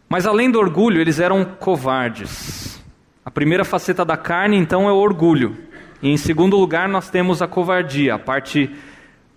Mas 0.08 0.25
além 0.25 0.50
do 0.50 0.60
orgulho, 0.60 1.02
eles 1.02 1.20
eram 1.20 1.44
covardes. 1.44 2.82
A 3.24 3.30
primeira 3.30 3.66
faceta 3.66 4.06
da 4.06 4.16
carne, 4.16 4.56
então, 4.56 4.88
é 4.88 4.92
o 4.92 4.96
orgulho. 4.96 5.58
E 6.02 6.10
em 6.10 6.18
segundo 6.18 6.58
lugar, 6.58 6.88
nós 6.88 7.10
temos 7.10 7.42
a 7.42 7.48
covardia. 7.48 8.16
A 8.16 8.20
parte 8.20 8.70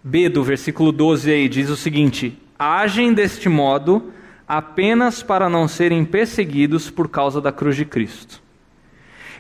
B 0.03 0.29
do 0.29 0.43
versículo 0.43 0.93
12 0.93 1.31
aí 1.31 1.49
diz 1.49 1.69
o 1.69 1.77
seguinte: 1.77 2.37
Agem 2.59 3.13
deste 3.13 3.49
modo 3.49 4.13
apenas 4.47 5.23
para 5.23 5.49
não 5.49 5.69
serem 5.69 6.05
perseguidos 6.05 6.91
por 6.91 7.09
causa 7.09 7.41
da 7.41 7.53
cruz 7.53 7.77
de 7.77 7.85
Cristo. 7.85 8.43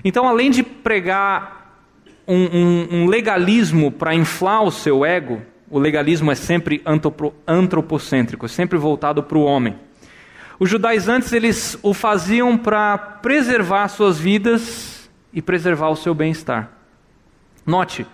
Então, 0.04 0.28
além 0.28 0.50
de 0.50 0.62
pregar 0.62 1.82
um, 2.26 2.44
um, 2.44 2.88
um 2.90 3.06
legalismo 3.06 3.90
para 3.90 4.14
inflar 4.14 4.62
o 4.62 4.70
seu 4.70 5.04
ego, 5.04 5.40
o 5.70 5.78
legalismo 5.78 6.30
é 6.30 6.34
sempre 6.34 6.82
antropocêntrico, 7.46 8.46
é 8.46 8.48
sempre 8.48 8.78
voltado 8.78 9.22
para 9.22 9.38
o 9.38 9.42
homem. 9.42 9.74
Os 10.58 10.68
judaizantes 10.68 11.32
eles 11.32 11.78
o 11.82 11.94
faziam 11.94 12.56
para 12.58 12.98
preservar 12.98 13.88
suas 13.88 14.18
vidas 14.18 15.08
e 15.32 15.40
preservar 15.40 15.88
o 15.88 15.96
seu 15.96 16.14
bem-estar. 16.14 16.77
Note, 17.68 18.06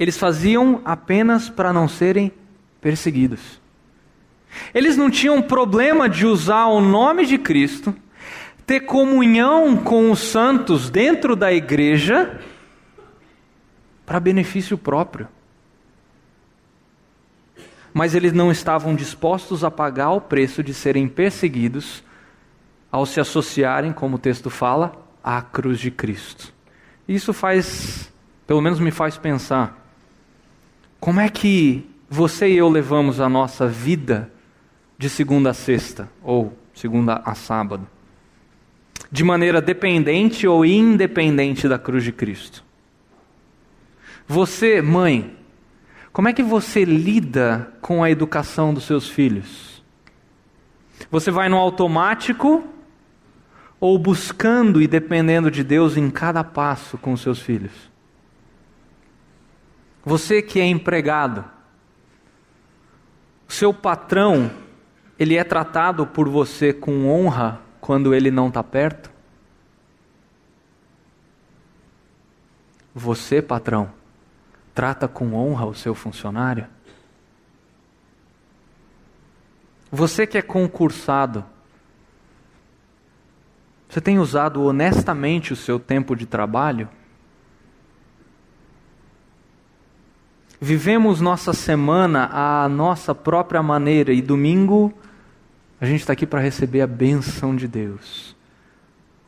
eles 0.00 0.18
faziam 0.18 0.82
apenas 0.84 1.48
para 1.48 1.72
não 1.72 1.86
serem 1.86 2.32
perseguidos. 2.80 3.60
Eles 4.74 4.96
não 4.96 5.08
tinham 5.08 5.40
problema 5.40 6.08
de 6.08 6.26
usar 6.26 6.66
o 6.66 6.80
nome 6.80 7.24
de 7.24 7.38
Cristo, 7.38 7.94
ter 8.66 8.80
comunhão 8.80 9.76
com 9.76 10.10
os 10.10 10.18
santos 10.18 10.90
dentro 10.90 11.36
da 11.36 11.52
igreja, 11.52 12.40
para 14.04 14.18
benefício 14.18 14.76
próprio. 14.76 15.28
Mas 17.94 18.12
eles 18.12 18.32
não 18.32 18.50
estavam 18.50 18.92
dispostos 18.92 19.62
a 19.62 19.70
pagar 19.70 20.10
o 20.10 20.20
preço 20.20 20.64
de 20.64 20.74
serem 20.74 21.06
perseguidos 21.06 22.02
ao 22.90 23.06
se 23.06 23.20
associarem, 23.20 23.92
como 23.92 24.16
o 24.16 24.18
texto 24.18 24.50
fala, 24.50 24.92
à 25.22 25.40
cruz 25.40 25.78
de 25.78 25.92
Cristo. 25.92 26.52
Isso 27.06 27.32
faz, 27.32 28.12
pelo 28.46 28.60
menos 28.60 28.78
me 28.78 28.90
faz 28.90 29.16
pensar, 29.18 29.86
como 31.00 31.20
é 31.20 31.28
que 31.28 31.88
você 32.08 32.48
e 32.48 32.56
eu 32.56 32.68
levamos 32.68 33.20
a 33.20 33.28
nossa 33.28 33.66
vida 33.66 34.30
de 34.96 35.10
segunda 35.10 35.50
a 35.50 35.54
sexta, 35.54 36.08
ou 36.22 36.56
segunda 36.72 37.20
a 37.24 37.34
sábado? 37.34 37.86
De 39.10 39.24
maneira 39.24 39.60
dependente 39.60 40.46
ou 40.46 40.64
independente 40.64 41.68
da 41.68 41.78
cruz 41.78 42.04
de 42.04 42.12
Cristo? 42.12 42.64
Você, 44.26 44.80
mãe, 44.82 45.36
como 46.12 46.28
é 46.28 46.32
que 46.32 46.42
você 46.42 46.84
lida 46.84 47.72
com 47.80 48.02
a 48.02 48.10
educação 48.10 48.72
dos 48.72 48.84
seus 48.84 49.08
filhos? 49.08 49.82
Você 51.10 51.30
vai 51.30 51.48
no 51.48 51.56
automático 51.56 52.64
ou 53.78 53.98
buscando 53.98 54.80
e 54.80 54.86
dependendo 54.86 55.50
de 55.50 55.62
Deus 55.62 55.96
em 55.96 56.10
cada 56.10 56.42
passo 56.42 56.96
com 56.96 57.12
os 57.12 57.20
seus 57.20 57.38
filhos? 57.38 57.85
Você 60.08 60.40
que 60.40 60.60
é 60.60 60.64
empregado, 60.64 61.44
seu 63.48 63.74
patrão, 63.74 64.48
ele 65.18 65.34
é 65.34 65.42
tratado 65.42 66.06
por 66.06 66.28
você 66.28 66.72
com 66.72 67.08
honra 67.08 67.60
quando 67.80 68.14
ele 68.14 68.30
não 68.30 68.46
está 68.46 68.62
perto? 68.62 69.10
Você, 72.94 73.42
patrão, 73.42 73.92
trata 74.72 75.08
com 75.08 75.34
honra 75.34 75.66
o 75.66 75.74
seu 75.74 75.92
funcionário? 75.92 76.68
Você 79.90 80.24
que 80.24 80.38
é 80.38 80.42
concursado, 80.42 81.44
você 83.88 84.00
tem 84.00 84.20
usado 84.20 84.62
honestamente 84.62 85.52
o 85.52 85.56
seu 85.56 85.80
tempo 85.80 86.14
de 86.14 86.26
trabalho? 86.26 86.88
Vivemos 90.60 91.20
nossa 91.20 91.52
semana 91.52 92.30
à 92.32 92.68
nossa 92.68 93.14
própria 93.14 93.62
maneira 93.62 94.12
e 94.12 94.22
domingo 94.22 94.92
a 95.78 95.84
gente 95.84 96.00
está 96.00 96.14
aqui 96.14 96.26
para 96.26 96.40
receber 96.40 96.80
a 96.80 96.86
benção 96.86 97.54
de 97.54 97.68
Deus. 97.68 98.34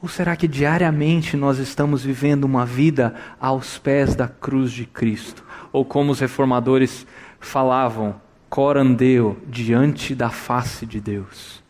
Ou 0.01 0.09
será 0.09 0.35
que 0.37 0.49
diariamente 0.49 1.37
nós 1.37 1.59
estamos 1.59 2.03
vivendo 2.03 2.45
uma 2.45 2.65
vida 2.65 3.15
aos 3.39 3.77
pés 3.79 4.15
da 4.15 4.29
cruz 4.29 4.73
de 4.73 4.87
Cristo? 4.87 5.45
Ou 5.73 5.85
como 5.85 6.13
os 6.13 6.21
reformadores 6.21 7.07
falavam, 7.39 8.19
corandeu, 8.49 9.37
diante 9.47 10.15
da 10.15 10.31
face 10.31 10.87
de 10.87 11.01
Deus? 11.01 11.63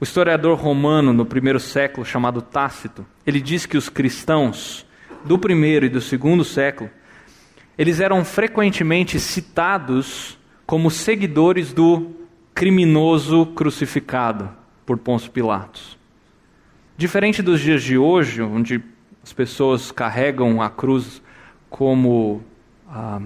O 0.00 0.04
historiador 0.04 0.56
romano 0.58 1.12
no 1.12 1.26
primeiro 1.26 1.58
século, 1.58 2.06
chamado 2.06 2.40
Tácito, 2.40 3.04
ele 3.26 3.40
diz 3.40 3.66
que 3.66 3.76
os 3.76 3.88
cristãos 3.88 4.86
do 5.24 5.38
primeiro 5.38 5.86
e 5.86 5.88
do 5.88 6.00
segundo 6.00 6.44
século, 6.44 6.90
eles 7.76 8.00
eram 8.00 8.24
frequentemente 8.24 9.18
citados 9.18 10.38
como 10.66 10.90
seguidores 10.90 11.72
do 11.72 12.10
criminoso 12.54 13.46
crucificado 13.46 14.48
por 14.86 14.96
Pôncio 14.98 15.30
Pilatos. 15.30 15.98
Diferente 16.96 17.42
dos 17.42 17.60
dias 17.60 17.82
de 17.82 17.98
hoje, 17.98 18.40
onde 18.40 18.82
as 19.22 19.32
pessoas 19.32 19.90
carregam 19.90 20.62
a 20.62 20.70
cruz 20.70 21.20
como 21.68 22.42
ah, 22.88 23.20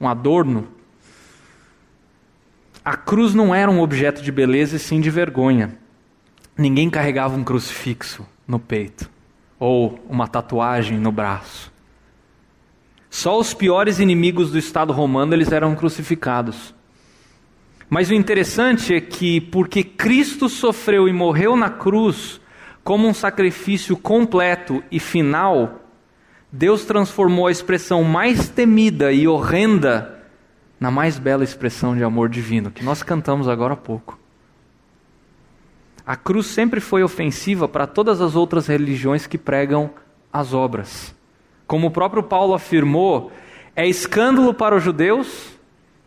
um 0.00 0.08
adorno, 0.08 0.68
a 2.82 2.96
cruz 2.96 3.34
não 3.34 3.54
era 3.54 3.70
um 3.70 3.80
objeto 3.80 4.22
de 4.22 4.32
beleza 4.32 4.76
e 4.76 4.78
sim 4.78 5.00
de 5.00 5.10
vergonha. 5.10 5.76
Ninguém 6.56 6.88
carregava 6.88 7.36
um 7.36 7.44
crucifixo 7.44 8.26
no 8.48 8.58
peito 8.58 9.10
ou 9.58 10.02
uma 10.08 10.26
tatuagem 10.26 10.98
no 10.98 11.12
braço. 11.12 11.69
Só 13.10 13.36
os 13.38 13.52
piores 13.52 13.98
inimigos 13.98 14.52
do 14.52 14.58
Estado 14.58 14.92
romano 14.92 15.34
eles 15.34 15.50
eram 15.50 15.74
crucificados. 15.74 16.72
Mas 17.88 18.08
o 18.08 18.14
interessante 18.14 18.94
é 18.94 19.00
que, 19.00 19.40
porque 19.40 19.82
Cristo 19.82 20.48
sofreu 20.48 21.08
e 21.08 21.12
morreu 21.12 21.56
na 21.56 21.68
cruz 21.68 22.40
como 22.84 23.08
um 23.08 23.12
sacrifício 23.12 23.96
completo 23.96 24.82
e 24.92 25.00
final, 25.00 25.80
Deus 26.52 26.84
transformou 26.84 27.48
a 27.48 27.52
expressão 27.52 28.04
mais 28.04 28.48
temida 28.48 29.12
e 29.12 29.26
horrenda 29.26 30.20
na 30.78 30.90
mais 30.90 31.18
bela 31.18 31.44
expressão 31.44 31.96
de 31.96 32.04
amor 32.04 32.28
divino, 32.28 32.70
que 32.70 32.84
nós 32.84 33.02
cantamos 33.02 33.48
agora 33.48 33.74
há 33.74 33.76
pouco. 33.76 34.18
A 36.06 36.16
cruz 36.16 36.46
sempre 36.46 36.80
foi 36.80 37.02
ofensiva 37.02 37.68
para 37.68 37.86
todas 37.86 38.20
as 38.20 38.34
outras 38.34 38.66
religiões 38.66 39.26
que 39.26 39.36
pregam 39.36 39.90
as 40.32 40.54
obras. 40.54 41.14
Como 41.70 41.86
o 41.86 41.90
próprio 41.92 42.20
Paulo 42.20 42.52
afirmou, 42.52 43.30
é 43.76 43.86
escândalo 43.86 44.52
para 44.52 44.74
os 44.74 44.82
judeus 44.82 45.56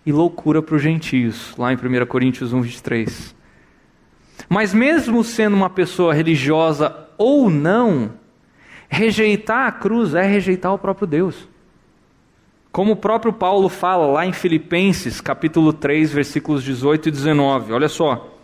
e 0.06 0.12
loucura 0.12 0.62
para 0.62 0.76
os 0.76 0.82
gentios, 0.82 1.56
lá 1.58 1.72
em 1.72 1.78
1 1.78 2.06
Coríntios 2.06 2.52
1, 2.52 2.60
23. 2.60 3.34
Mas 4.50 4.74
mesmo 4.74 5.24
sendo 5.24 5.56
uma 5.56 5.70
pessoa 5.70 6.14
religiosa 6.14 7.08
ou 7.18 7.50
não, 7.50 8.12
rejeitar 8.90 9.66
a 9.66 9.72
cruz 9.72 10.14
é 10.14 10.24
rejeitar 10.24 10.74
o 10.74 10.78
próprio 10.78 11.08
Deus. 11.08 11.48
Como 12.70 12.92
o 12.92 12.98
próprio 12.98 13.32
Paulo 13.32 13.70
fala 13.70 14.06
lá 14.08 14.26
em 14.26 14.34
Filipenses, 14.34 15.22
capítulo 15.22 15.72
3, 15.72 16.12
versículos 16.12 16.62
18 16.62 17.08
e 17.08 17.12
19. 17.12 17.72
Olha 17.72 17.88
só. 17.88 18.38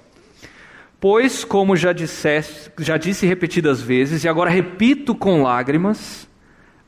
Pois, 1.01 1.43
como 1.43 1.75
já, 1.75 1.91
disseste, 1.91 2.71
já 2.79 2.95
disse 2.95 3.27
repetidas 3.27 3.81
vezes, 3.81 4.23
e 4.23 4.29
agora 4.29 4.49
repito 4.49 5.13
com 5.13 5.43
lágrimas, 5.43 6.28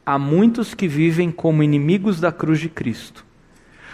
há 0.05 0.17
muitos 0.19 0.73
que 0.73 0.87
vivem 0.87 1.31
como 1.31 1.63
inimigos 1.63 2.19
da 2.19 2.31
cruz 2.31 2.59
de 2.59 2.69
Cristo 2.69 3.25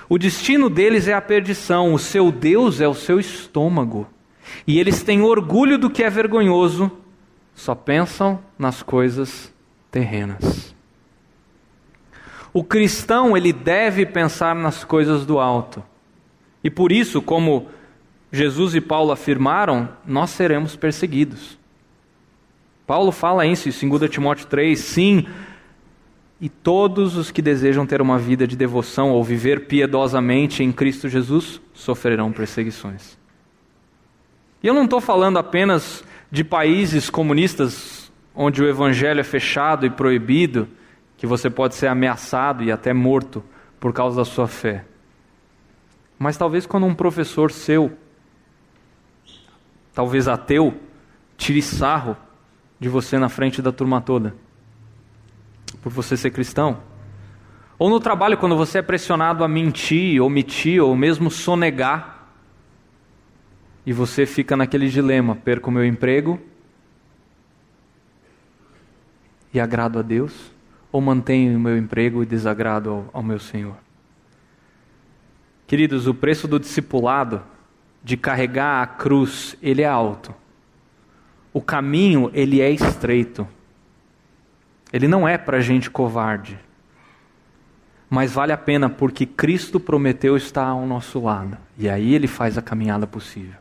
o 0.10 0.18
destino 0.18 0.70
deles 0.70 1.08
é 1.08 1.14
a 1.14 1.22
perdição, 1.22 1.94
o 1.94 2.00
seu 2.00 2.32
Deus 2.32 2.80
é 2.80 2.88
o 2.88 2.94
seu 2.94 3.20
estômago. 3.20 4.08
E 4.66 4.80
eles 4.80 5.04
têm 5.04 5.22
orgulho 5.22 5.78
do 5.78 5.90
que 5.90 6.02
é 6.02 6.10
vergonhoso, 6.10 6.90
só 7.54 7.76
pensam 7.76 8.40
nas 8.58 8.82
coisas 8.82 9.54
terrenas. 9.92 10.74
O 12.54 12.64
cristão, 12.64 13.36
ele 13.36 13.52
deve 13.52 14.06
pensar 14.06 14.56
nas 14.56 14.86
coisas 14.86 15.26
do 15.26 15.40
alto. 15.40 15.84
E 16.64 16.70
por 16.70 16.92
isso, 16.92 17.22
como 17.22 17.68
Jesus 18.32 18.74
e 18.74 18.80
Paulo 18.80 19.12
afirmaram, 19.12 19.90
nós 20.06 20.30
seremos 20.30 20.76
perseguidos. 20.76 21.58
Paulo 22.86 23.12
fala 23.12 23.46
isso 23.46 23.68
em 23.86 23.90
2 23.90 24.10
Timóteo 24.10 24.48
3, 24.48 24.80
sim, 24.80 25.28
e 26.40 26.48
todos 26.48 27.18
os 27.18 27.32
que 27.32 27.42
desejam 27.42 27.86
ter 27.86 28.02
uma 28.02 28.20
vida 28.20 28.48
de 28.48 28.56
devoção 28.56 29.10
ou 29.12 29.24
viver 29.24 29.66
piedosamente 29.68 30.64
em 30.64 30.72
Cristo 30.72 31.10
Jesus 31.10 31.60
sofrerão 31.74 32.32
perseguições. 32.32 33.18
E 34.62 34.68
eu 34.68 34.74
não 34.74 34.84
estou 34.84 35.02
falando 35.02 35.38
apenas 35.38 36.04
de 36.32 36.44
países 36.44 37.10
comunistas 37.10 38.12
onde 38.36 38.62
o 38.62 38.70
evangelho 38.70 39.20
é 39.20 39.24
fechado 39.24 39.86
e 39.86 39.90
proibido, 39.90 40.68
que 41.18 41.26
você 41.26 41.50
pode 41.50 41.74
ser 41.74 41.88
ameaçado 41.88 42.64
e 42.64 42.72
até 42.72 42.94
morto 42.94 43.44
por 43.80 43.92
causa 43.92 44.18
da 44.18 44.26
sua 44.26 44.48
fé. 44.48 44.86
Mas 46.20 46.38
talvez 46.38 46.68
quando 46.68 46.86
um 46.86 46.94
professor 46.94 47.52
seu, 47.52 47.92
talvez 49.94 50.28
ateu, 50.28 50.80
tire 51.36 51.64
sarro 51.64 52.16
de 52.80 52.90
você 52.90 53.18
na 53.18 53.30
frente 53.30 53.60
da 53.60 53.72
turma 53.72 54.00
toda 54.00 54.36
por 55.88 55.94
você 55.94 56.18
ser 56.18 56.32
cristão. 56.32 56.80
Ou 57.80 57.90
no 57.90 58.00
trabalho, 58.00 58.38
quando 58.38 58.58
você 58.58 58.80
é 58.80 58.82
pressionado 58.82 59.42
a 59.42 59.48
mentir, 59.48 60.22
omitir 60.22 60.84
ou 60.84 60.96
mesmo 60.96 61.32
sonegar, 61.32 62.28
e 63.86 63.94
você 63.94 64.26
fica 64.26 64.58
naquele 64.58 64.90
dilema: 64.90 65.36
perco 65.36 65.72
meu 65.72 65.86
emprego 65.86 66.40
e 69.54 69.60
agrado 69.62 69.98
a 69.98 70.02
Deus, 70.02 70.52
ou 70.92 71.00
mantenho 71.00 71.56
o 71.56 71.62
meu 71.62 71.78
emprego 71.78 72.22
e 72.22 72.26
desagrado 72.26 72.90
ao, 72.90 73.10
ao 73.14 73.24
meu 73.24 73.40
Senhor? 73.40 73.78
Queridos, 75.66 76.06
o 76.06 76.14
preço 76.14 76.50
do 76.50 76.60
discipulado, 76.60 77.42
de 78.04 78.18
carregar 78.18 78.82
a 78.82 78.88
cruz, 78.88 79.56
ele 79.62 79.84
é 79.84 79.88
alto. 79.88 80.36
O 81.54 81.62
caminho, 81.62 82.30
ele 82.34 82.60
é 82.60 82.70
estreito. 82.70 83.48
Ele 84.98 85.08
não 85.08 85.28
é 85.28 85.38
para 85.38 85.62
gente 85.62 85.92
covarde. 85.92 86.58
mas 88.10 88.32
vale 88.32 88.52
a 88.52 88.58
pena 88.58 88.90
porque 88.90 89.26
Cristo 89.26 89.80
prometeu 89.80 90.36
estar 90.36 90.66
ao 90.66 90.86
nosso 90.88 91.22
lado, 91.22 91.58
e 91.78 91.90
aí 91.90 92.16
ele 92.16 92.26
faz 92.26 92.58
a 92.58 92.62
caminhada 92.62 93.06
possível. 93.06 93.60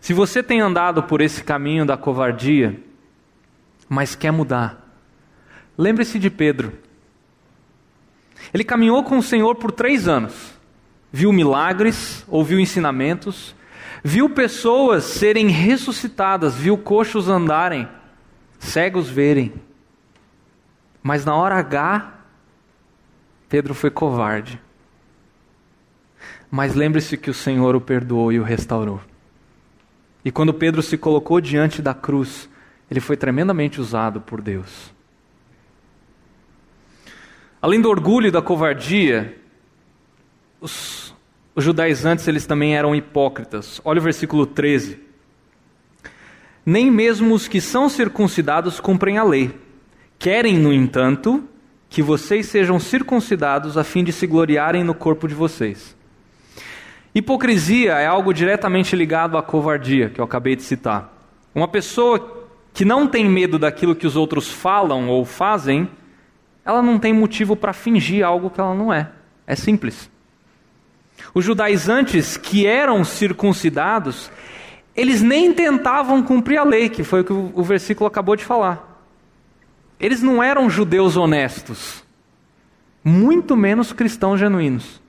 Se 0.00 0.12
você 0.12 0.42
tem 0.42 0.60
andado 0.60 1.02
por 1.04 1.20
esse 1.20 1.42
caminho 1.42 1.84
da 1.86 1.96
covardia, 1.96 2.78
mas 3.88 4.14
quer 4.14 4.30
mudar, 4.30 4.86
lembre-se 5.76 6.18
de 6.18 6.28
Pedro. 6.28 6.72
Ele 8.52 8.64
caminhou 8.64 9.02
com 9.02 9.18
o 9.18 9.22
Senhor 9.22 9.56
por 9.56 9.72
três 9.72 10.06
anos, 10.06 10.52
viu 11.10 11.32
milagres, 11.32 12.24
ouviu 12.28 12.60
ensinamentos, 12.60 13.56
viu 14.04 14.28
pessoas 14.28 15.04
serem 15.04 15.48
ressuscitadas, 15.48 16.54
viu 16.54 16.76
coxos 16.76 17.28
andarem, 17.28 17.88
cegos 18.58 19.08
verem. 19.08 19.54
Mas 21.02 21.24
na 21.24 21.34
hora 21.34 21.56
H, 21.56 22.12
Pedro 23.48 23.74
foi 23.74 23.90
covarde. 23.90 24.60
Mas 26.50 26.74
lembre-se 26.74 27.16
que 27.16 27.30
o 27.30 27.34
Senhor 27.34 27.74
o 27.74 27.80
perdoou 27.80 28.32
e 28.32 28.38
o 28.38 28.44
restaurou. 28.44 29.00
E 30.24 30.30
quando 30.30 30.54
Pedro 30.54 30.82
se 30.82 30.96
colocou 30.96 31.40
diante 31.40 31.82
da 31.82 31.92
cruz, 31.92 32.48
ele 32.90 33.00
foi 33.00 33.16
tremendamente 33.16 33.80
usado 33.80 34.20
por 34.20 34.40
Deus. 34.40 34.92
Além 37.60 37.80
do 37.80 37.88
orgulho 37.88 38.28
e 38.28 38.30
da 38.30 38.42
covardia, 38.42 39.36
os, 40.60 41.14
os 41.54 41.64
judaizantes 41.64 42.26
eles 42.28 42.46
também 42.46 42.76
eram 42.76 42.94
hipócritas. 42.94 43.80
Olha 43.84 43.98
o 43.98 44.02
versículo 44.02 44.46
13. 44.46 45.00
Nem 46.64 46.90
mesmo 46.90 47.34
os 47.34 47.48
que 47.48 47.60
são 47.60 47.88
circuncidados 47.88 48.78
cumprem 48.78 49.18
a 49.18 49.24
lei. 49.24 49.58
Querem, 50.22 50.56
no 50.56 50.72
entanto, 50.72 51.42
que 51.90 52.00
vocês 52.00 52.46
sejam 52.46 52.78
circuncidados 52.78 53.76
a 53.76 53.82
fim 53.82 54.04
de 54.04 54.12
se 54.12 54.24
gloriarem 54.24 54.84
no 54.84 54.94
corpo 54.94 55.26
de 55.26 55.34
vocês. 55.34 55.96
Hipocrisia 57.12 57.94
é 57.94 58.06
algo 58.06 58.32
diretamente 58.32 58.94
ligado 58.94 59.36
à 59.36 59.42
covardia, 59.42 60.10
que 60.10 60.20
eu 60.20 60.24
acabei 60.24 60.54
de 60.54 60.62
citar. 60.62 61.12
Uma 61.52 61.66
pessoa 61.66 62.46
que 62.72 62.84
não 62.84 63.08
tem 63.08 63.28
medo 63.28 63.58
daquilo 63.58 63.96
que 63.96 64.06
os 64.06 64.14
outros 64.14 64.48
falam 64.48 65.08
ou 65.08 65.24
fazem, 65.24 65.88
ela 66.64 66.80
não 66.80 67.00
tem 67.00 67.12
motivo 67.12 67.56
para 67.56 67.72
fingir 67.72 68.24
algo 68.24 68.48
que 68.48 68.60
ela 68.60 68.76
não 68.76 68.92
é. 68.92 69.10
É 69.44 69.56
simples. 69.56 70.08
Os 71.34 71.44
judaizantes 71.44 72.36
que 72.36 72.64
eram 72.64 73.02
circuncidados, 73.02 74.30
eles 74.94 75.20
nem 75.20 75.52
tentavam 75.52 76.22
cumprir 76.22 76.58
a 76.58 76.62
lei, 76.62 76.88
que 76.88 77.02
foi 77.02 77.22
o 77.22 77.24
que 77.24 77.32
o 77.32 77.62
versículo 77.64 78.06
acabou 78.06 78.36
de 78.36 78.44
falar. 78.44 78.91
Eles 80.02 80.20
não 80.20 80.42
eram 80.42 80.68
judeus 80.68 81.16
honestos, 81.16 82.02
muito 83.04 83.56
menos 83.56 83.92
cristãos 83.92 84.40
genuínos. 84.40 85.00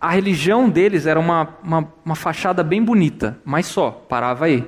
A 0.00 0.10
religião 0.10 0.68
deles 0.68 1.06
era 1.06 1.18
uma, 1.18 1.56
uma, 1.62 1.88
uma 2.04 2.16
fachada 2.16 2.64
bem 2.64 2.82
bonita, 2.82 3.38
mas 3.44 3.66
só, 3.66 3.92
parava 3.92 4.46
aí. 4.46 4.66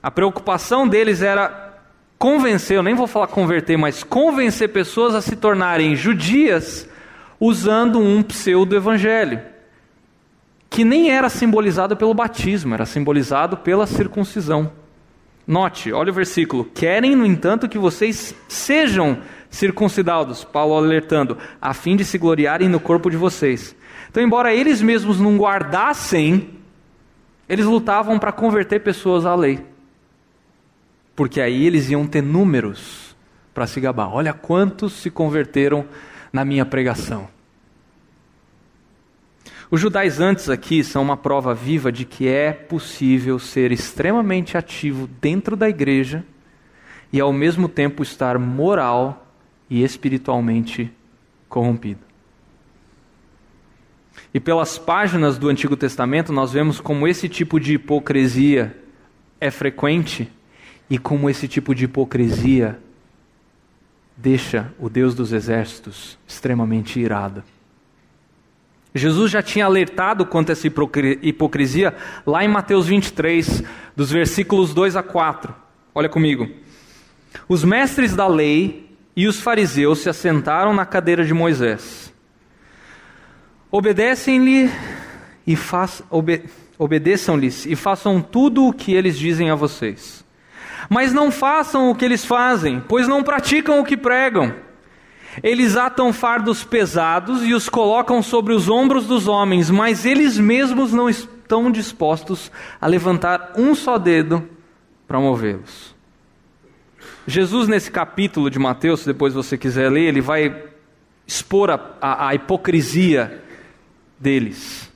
A 0.00 0.08
preocupação 0.08 0.86
deles 0.86 1.20
era 1.20 1.80
convencer, 2.16 2.76
eu 2.76 2.82
nem 2.82 2.94
vou 2.94 3.08
falar 3.08 3.26
converter, 3.26 3.76
mas 3.76 4.04
convencer 4.04 4.68
pessoas 4.68 5.12
a 5.12 5.20
se 5.20 5.34
tornarem 5.34 5.96
judias 5.96 6.88
usando 7.40 7.98
um 7.98 8.22
pseudo-evangelho, 8.22 9.42
que 10.70 10.84
nem 10.84 11.10
era 11.10 11.28
simbolizado 11.28 11.96
pelo 11.96 12.14
batismo, 12.14 12.72
era 12.72 12.86
simbolizado 12.86 13.56
pela 13.56 13.84
circuncisão. 13.84 14.78
Note, 15.50 15.92
olha 15.92 16.12
o 16.12 16.14
versículo. 16.14 16.64
Querem, 16.64 17.16
no 17.16 17.26
entanto, 17.26 17.68
que 17.68 17.76
vocês 17.76 18.32
sejam 18.46 19.18
circuncidados, 19.50 20.44
Paulo 20.44 20.76
alertando, 20.76 21.36
a 21.60 21.74
fim 21.74 21.96
de 21.96 22.04
se 22.04 22.16
gloriarem 22.18 22.68
no 22.68 22.78
corpo 22.78 23.10
de 23.10 23.16
vocês. 23.16 23.74
Então, 24.08 24.22
embora 24.22 24.54
eles 24.54 24.80
mesmos 24.80 25.18
não 25.18 25.36
guardassem, 25.36 26.50
eles 27.48 27.66
lutavam 27.66 28.16
para 28.16 28.30
converter 28.30 28.78
pessoas 28.78 29.26
à 29.26 29.34
lei. 29.34 29.58
Porque 31.16 31.40
aí 31.40 31.66
eles 31.66 31.90
iam 31.90 32.06
ter 32.06 32.22
números 32.22 33.16
para 33.52 33.66
se 33.66 33.80
gabar. 33.80 34.08
Olha 34.14 34.32
quantos 34.32 34.92
se 34.92 35.10
converteram 35.10 35.84
na 36.32 36.44
minha 36.44 36.64
pregação. 36.64 37.28
Os 39.70 39.80
judaizantes 39.80 40.48
aqui 40.48 40.82
são 40.82 41.00
uma 41.00 41.16
prova 41.16 41.54
viva 41.54 41.92
de 41.92 42.04
que 42.04 42.26
é 42.26 42.52
possível 42.52 43.38
ser 43.38 43.70
extremamente 43.70 44.56
ativo 44.56 45.08
dentro 45.20 45.56
da 45.56 45.68
igreja 45.68 46.24
e 47.12 47.20
ao 47.20 47.32
mesmo 47.32 47.68
tempo 47.68 48.02
estar 48.02 48.36
moral 48.36 49.32
e 49.68 49.84
espiritualmente 49.84 50.92
corrompido. 51.48 52.00
E 54.34 54.40
pelas 54.40 54.76
páginas 54.76 55.38
do 55.38 55.48
Antigo 55.48 55.76
Testamento 55.76 56.32
nós 56.32 56.52
vemos 56.52 56.80
como 56.80 57.06
esse 57.06 57.28
tipo 57.28 57.60
de 57.60 57.74
hipocrisia 57.74 58.76
é 59.40 59.52
frequente 59.52 60.28
e 60.88 60.98
como 60.98 61.30
esse 61.30 61.46
tipo 61.46 61.76
de 61.76 61.84
hipocrisia 61.84 62.76
deixa 64.16 64.72
o 64.80 64.88
Deus 64.88 65.14
dos 65.14 65.32
exércitos 65.32 66.18
extremamente 66.26 66.98
irado. 66.98 67.44
Jesus 68.94 69.30
já 69.30 69.42
tinha 69.42 69.66
alertado 69.66 70.26
quanto 70.26 70.50
a 70.50 70.52
essa 70.52 70.66
hipocrisia 70.66 71.94
lá 72.26 72.44
em 72.44 72.48
Mateus 72.48 72.86
23, 72.86 73.62
dos 73.94 74.10
versículos 74.10 74.74
2 74.74 74.96
a 74.96 75.02
4. 75.02 75.54
Olha 75.94 76.08
comigo. 76.08 76.48
Os 77.48 77.62
mestres 77.62 78.16
da 78.16 78.26
lei 78.26 78.90
e 79.14 79.26
os 79.28 79.40
fariseus 79.40 80.00
se 80.00 80.08
assentaram 80.08 80.74
na 80.74 80.84
cadeira 80.84 81.24
de 81.24 81.32
Moisés. 81.32 82.12
Obedecem-lhe 83.70 84.70
e 85.46 85.56
obede 86.10 86.44
obedeçam-lhes 86.80 87.66
e 87.66 87.76
façam 87.76 88.22
tudo 88.22 88.66
o 88.66 88.72
que 88.72 88.94
eles 88.94 89.18
dizem 89.18 89.50
a 89.50 89.54
vocês. 89.54 90.24
Mas 90.88 91.12
não 91.12 91.30
façam 91.30 91.90
o 91.90 91.94
que 91.94 92.06
eles 92.06 92.24
fazem, 92.24 92.82
pois 92.88 93.06
não 93.06 93.22
praticam 93.22 93.78
o 93.78 93.84
que 93.84 93.98
pregam. 93.98 94.54
Eles 95.42 95.76
atam 95.76 96.12
fardos 96.12 96.64
pesados 96.64 97.44
e 97.44 97.54
os 97.54 97.68
colocam 97.68 98.22
sobre 98.22 98.52
os 98.52 98.68
ombros 98.68 99.06
dos 99.06 99.28
homens, 99.28 99.70
mas 99.70 100.04
eles 100.04 100.36
mesmos 100.38 100.92
não 100.92 101.08
estão 101.08 101.70
dispostos 101.70 102.50
a 102.80 102.86
levantar 102.86 103.52
um 103.56 103.74
só 103.74 103.96
dedo 103.96 104.48
para 105.06 105.20
movê-los. 105.20 105.94
Jesus, 107.26 107.68
nesse 107.68 107.90
capítulo 107.90 108.50
de 108.50 108.58
Mateus, 108.58 109.00
se 109.00 109.06
depois 109.06 109.32
você 109.32 109.56
quiser 109.56 109.90
ler, 109.90 110.08
ele 110.08 110.20
vai 110.20 110.64
expor 111.26 111.70
a, 111.70 111.96
a, 112.00 112.28
a 112.28 112.34
hipocrisia 112.34 113.42
deles. 114.18 114.90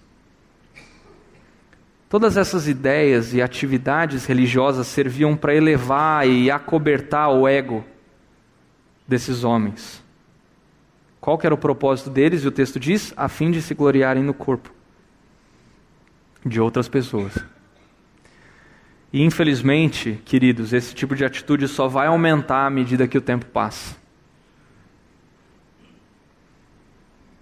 Todas 2.08 2.36
essas 2.36 2.68
ideias 2.68 3.34
e 3.34 3.42
atividades 3.42 4.26
religiosas 4.26 4.86
serviam 4.86 5.36
para 5.36 5.54
elevar 5.54 6.28
e 6.28 6.50
acobertar 6.50 7.30
o 7.30 7.48
ego 7.48 7.84
desses 9.06 9.42
homens. 9.42 10.03
Qual 11.24 11.38
que 11.38 11.46
era 11.46 11.54
o 11.54 11.58
propósito 11.58 12.10
deles? 12.10 12.44
E 12.44 12.48
o 12.48 12.50
texto 12.50 12.78
diz: 12.78 13.14
a 13.16 13.30
fim 13.30 13.50
de 13.50 13.62
se 13.62 13.72
gloriarem 13.72 14.22
no 14.22 14.34
corpo 14.34 14.70
de 16.44 16.60
outras 16.60 16.86
pessoas. 16.86 17.32
E 19.10 19.22
infelizmente, 19.22 20.20
queridos, 20.26 20.74
esse 20.74 20.94
tipo 20.94 21.16
de 21.16 21.24
atitude 21.24 21.66
só 21.66 21.88
vai 21.88 22.08
aumentar 22.08 22.66
à 22.66 22.68
medida 22.68 23.08
que 23.08 23.16
o 23.16 23.22
tempo 23.22 23.46
passa. 23.46 23.96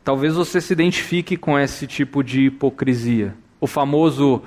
Talvez 0.04 0.36
você 0.36 0.60
se 0.60 0.72
identifique 0.72 1.36
com 1.36 1.58
esse 1.58 1.84
tipo 1.84 2.22
de 2.22 2.42
hipocrisia. 2.42 3.34
O 3.60 3.66
famoso 3.66 4.44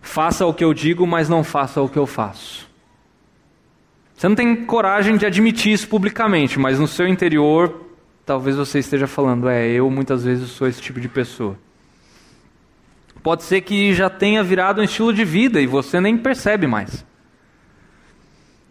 faça 0.00 0.44
o 0.44 0.52
que 0.52 0.64
eu 0.64 0.74
digo, 0.74 1.06
mas 1.06 1.28
não 1.28 1.44
faça 1.44 1.80
o 1.80 1.88
que 1.88 2.00
eu 2.00 2.06
faço. 2.06 2.68
Você 4.16 4.28
não 4.28 4.34
tem 4.34 4.64
coragem 4.64 5.16
de 5.16 5.24
admitir 5.24 5.72
isso 5.72 5.86
publicamente, 5.86 6.58
mas 6.58 6.80
no 6.80 6.88
seu 6.88 7.06
interior 7.06 7.91
talvez 8.24 8.56
você 8.56 8.78
esteja 8.78 9.06
falando, 9.06 9.48
é, 9.48 9.68
eu 9.68 9.90
muitas 9.90 10.24
vezes 10.24 10.50
sou 10.50 10.66
esse 10.66 10.80
tipo 10.80 11.00
de 11.00 11.08
pessoa. 11.08 11.58
Pode 13.22 13.44
ser 13.44 13.60
que 13.60 13.94
já 13.94 14.10
tenha 14.10 14.42
virado 14.42 14.80
um 14.80 14.84
estilo 14.84 15.12
de 15.12 15.24
vida 15.24 15.60
e 15.60 15.66
você 15.66 16.00
nem 16.00 16.18
percebe 16.18 16.66
mais. 16.66 17.04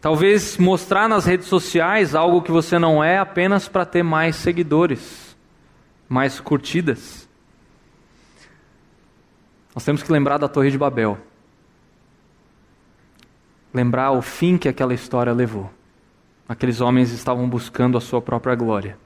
Talvez 0.02 0.58
mostrar 0.58 1.08
nas 1.08 1.26
redes 1.26 1.48
sociais 1.48 2.16
algo 2.16 2.42
que 2.42 2.52
você 2.52 2.78
não 2.80 3.04
é 3.04 3.20
apenas 3.20 3.68
para 3.68 3.86
ter 3.86 4.04
mais 4.04 4.36
seguidores, 4.36 5.38
mais 6.10 6.40
curtidas. 6.40 7.30
Nós 9.74 9.86
temos 9.86 10.04
que 10.04 10.12
lembrar 10.12 10.38
da 10.38 10.50
Torre 10.50 10.72
de 10.72 10.78
Babel. 10.78 11.18
Lembrar 13.74 14.12
o 14.12 14.22
fim 14.22 14.58
que 14.58 14.68
aquela 14.68 14.94
história 14.94 15.32
levou. 15.32 15.72
Aqueles 16.50 16.82
homens 16.82 17.12
estavam 17.12 17.48
buscando 17.48 17.98
a 17.98 18.02
sua 18.02 18.22
própria 18.22 18.56
glória. 18.56 18.98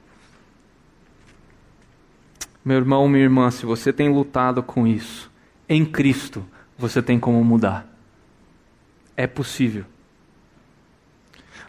Meu 2.66 2.78
irmão, 2.78 3.08
minha 3.08 3.22
irmã, 3.22 3.48
se 3.48 3.64
você 3.64 3.92
tem 3.92 4.08
lutado 4.08 4.60
com 4.60 4.88
isso, 4.88 5.30
em 5.68 5.84
Cristo 5.84 6.44
você 6.76 7.00
tem 7.00 7.16
como 7.16 7.44
mudar. 7.44 7.86
É 9.16 9.24
possível. 9.24 9.84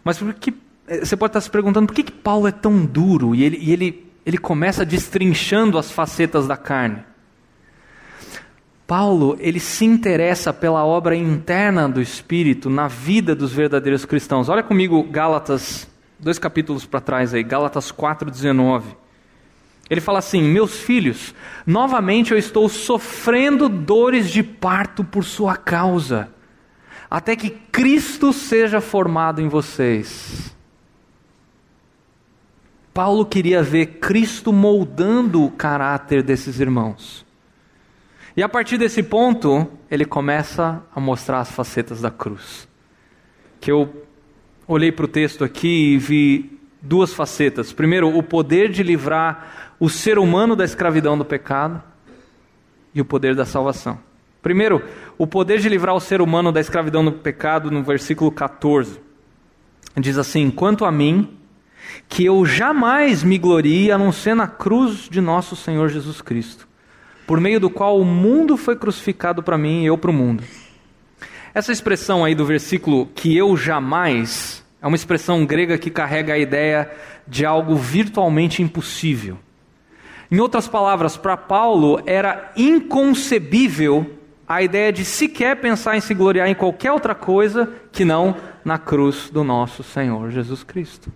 Mas 0.02 0.18
por 0.18 0.34
que, 0.34 0.52
você 1.00 1.16
pode 1.16 1.30
estar 1.30 1.40
se 1.40 1.48
perguntando 1.48 1.86
por 1.86 1.94
que, 1.94 2.02
que 2.02 2.10
Paulo 2.10 2.48
é 2.48 2.50
tão 2.50 2.84
duro 2.84 3.32
e 3.32 3.44
ele, 3.44 3.58
e 3.58 3.72
ele, 3.72 4.10
Ele 4.26 4.38
começa 4.38 4.84
destrinchando 4.84 5.78
as 5.78 5.88
facetas 5.88 6.48
da 6.48 6.56
carne. 6.56 7.04
Paulo, 8.84 9.36
ele 9.38 9.60
se 9.60 9.84
interessa 9.84 10.52
pela 10.52 10.84
obra 10.84 11.14
interna 11.14 11.88
do 11.88 12.02
Espírito 12.02 12.68
na 12.68 12.88
vida 12.88 13.36
dos 13.36 13.52
verdadeiros 13.52 14.04
cristãos. 14.04 14.48
Olha 14.48 14.64
comigo 14.64 15.00
Gálatas, 15.04 15.88
dois 16.18 16.40
capítulos 16.40 16.84
para 16.84 17.00
trás 17.00 17.32
aí, 17.32 17.44
Gálatas 17.44 17.92
4:19. 17.92 19.07
Ele 19.90 20.00
fala 20.00 20.18
assim: 20.18 20.42
Meus 20.42 20.78
filhos, 20.80 21.34
novamente 21.66 22.32
eu 22.32 22.38
estou 22.38 22.68
sofrendo 22.68 23.68
dores 23.68 24.30
de 24.30 24.42
parto 24.42 25.02
por 25.02 25.24
sua 25.24 25.56
causa, 25.56 26.28
até 27.10 27.34
que 27.34 27.50
Cristo 27.50 28.32
seja 28.32 28.80
formado 28.80 29.40
em 29.40 29.48
vocês. 29.48 30.54
Paulo 32.92 33.24
queria 33.24 33.62
ver 33.62 33.86
Cristo 34.00 34.52
moldando 34.52 35.44
o 35.44 35.50
caráter 35.50 36.22
desses 36.22 36.58
irmãos. 36.58 37.24
E 38.36 38.42
a 38.42 38.48
partir 38.48 38.76
desse 38.76 39.02
ponto, 39.02 39.68
ele 39.90 40.04
começa 40.04 40.82
a 40.94 41.00
mostrar 41.00 41.40
as 41.40 41.50
facetas 41.50 42.00
da 42.00 42.10
cruz. 42.10 42.68
Que 43.60 43.70
eu 43.70 44.06
olhei 44.66 44.92
para 44.92 45.04
o 45.04 45.08
texto 45.08 45.44
aqui 45.44 45.94
e 45.94 45.98
vi 45.98 46.58
duas 46.82 47.12
facetas. 47.12 47.72
Primeiro, 47.72 48.16
o 48.16 48.22
poder 48.22 48.68
de 48.68 48.82
livrar 48.82 49.67
o 49.78 49.88
ser 49.88 50.18
humano 50.18 50.56
da 50.56 50.64
escravidão 50.64 51.16
do 51.16 51.24
pecado 51.24 51.82
e 52.94 53.00
o 53.00 53.04
poder 53.04 53.34
da 53.34 53.44
salvação. 53.44 53.98
Primeiro, 54.42 54.82
o 55.16 55.26
poder 55.26 55.58
de 55.58 55.68
livrar 55.68 55.94
o 55.94 56.00
ser 56.00 56.20
humano 56.20 56.52
da 56.52 56.60
escravidão 56.60 57.04
do 57.04 57.12
pecado, 57.12 57.70
no 57.70 57.82
versículo 57.82 58.30
14. 58.30 59.00
Diz 59.96 60.16
assim: 60.16 60.50
Quanto 60.50 60.84
a 60.84 60.92
mim, 60.92 61.36
que 62.08 62.24
eu 62.24 62.44
jamais 62.44 63.22
me 63.22 63.38
glorie 63.38 63.90
a 63.90 63.98
não 63.98 64.12
ser 64.12 64.34
na 64.34 64.46
cruz 64.46 65.08
de 65.08 65.20
nosso 65.20 65.56
Senhor 65.56 65.88
Jesus 65.88 66.20
Cristo, 66.20 66.68
por 67.26 67.40
meio 67.40 67.60
do 67.60 67.68
qual 67.68 68.00
o 68.00 68.04
mundo 68.04 68.56
foi 68.56 68.76
crucificado 68.76 69.42
para 69.42 69.58
mim 69.58 69.82
e 69.82 69.86
eu 69.86 69.98
para 69.98 70.10
o 70.10 70.14
mundo. 70.14 70.44
Essa 71.52 71.72
expressão 71.72 72.24
aí 72.24 72.34
do 72.34 72.46
versículo 72.46 73.06
que 73.14 73.36
eu 73.36 73.56
jamais 73.56 74.64
é 74.80 74.86
uma 74.86 74.96
expressão 74.96 75.44
grega 75.44 75.76
que 75.76 75.90
carrega 75.90 76.34
a 76.34 76.38
ideia 76.38 76.90
de 77.26 77.44
algo 77.44 77.74
virtualmente 77.74 78.62
impossível. 78.62 79.38
Em 80.30 80.40
outras 80.40 80.68
palavras, 80.68 81.16
para 81.16 81.36
Paulo 81.36 82.00
era 82.04 82.52
inconcebível 82.56 84.18
a 84.46 84.62
ideia 84.62 84.92
de 84.92 85.04
sequer 85.04 85.60
pensar 85.60 85.96
em 85.96 86.00
se 86.00 86.14
gloriar 86.14 86.48
em 86.48 86.54
qualquer 86.54 86.92
outra 86.92 87.14
coisa 87.14 87.70
que 87.92 88.04
não 88.04 88.36
na 88.64 88.78
cruz 88.78 89.30
do 89.30 89.44
nosso 89.44 89.82
Senhor 89.82 90.30
Jesus 90.30 90.62
Cristo. 90.62 91.12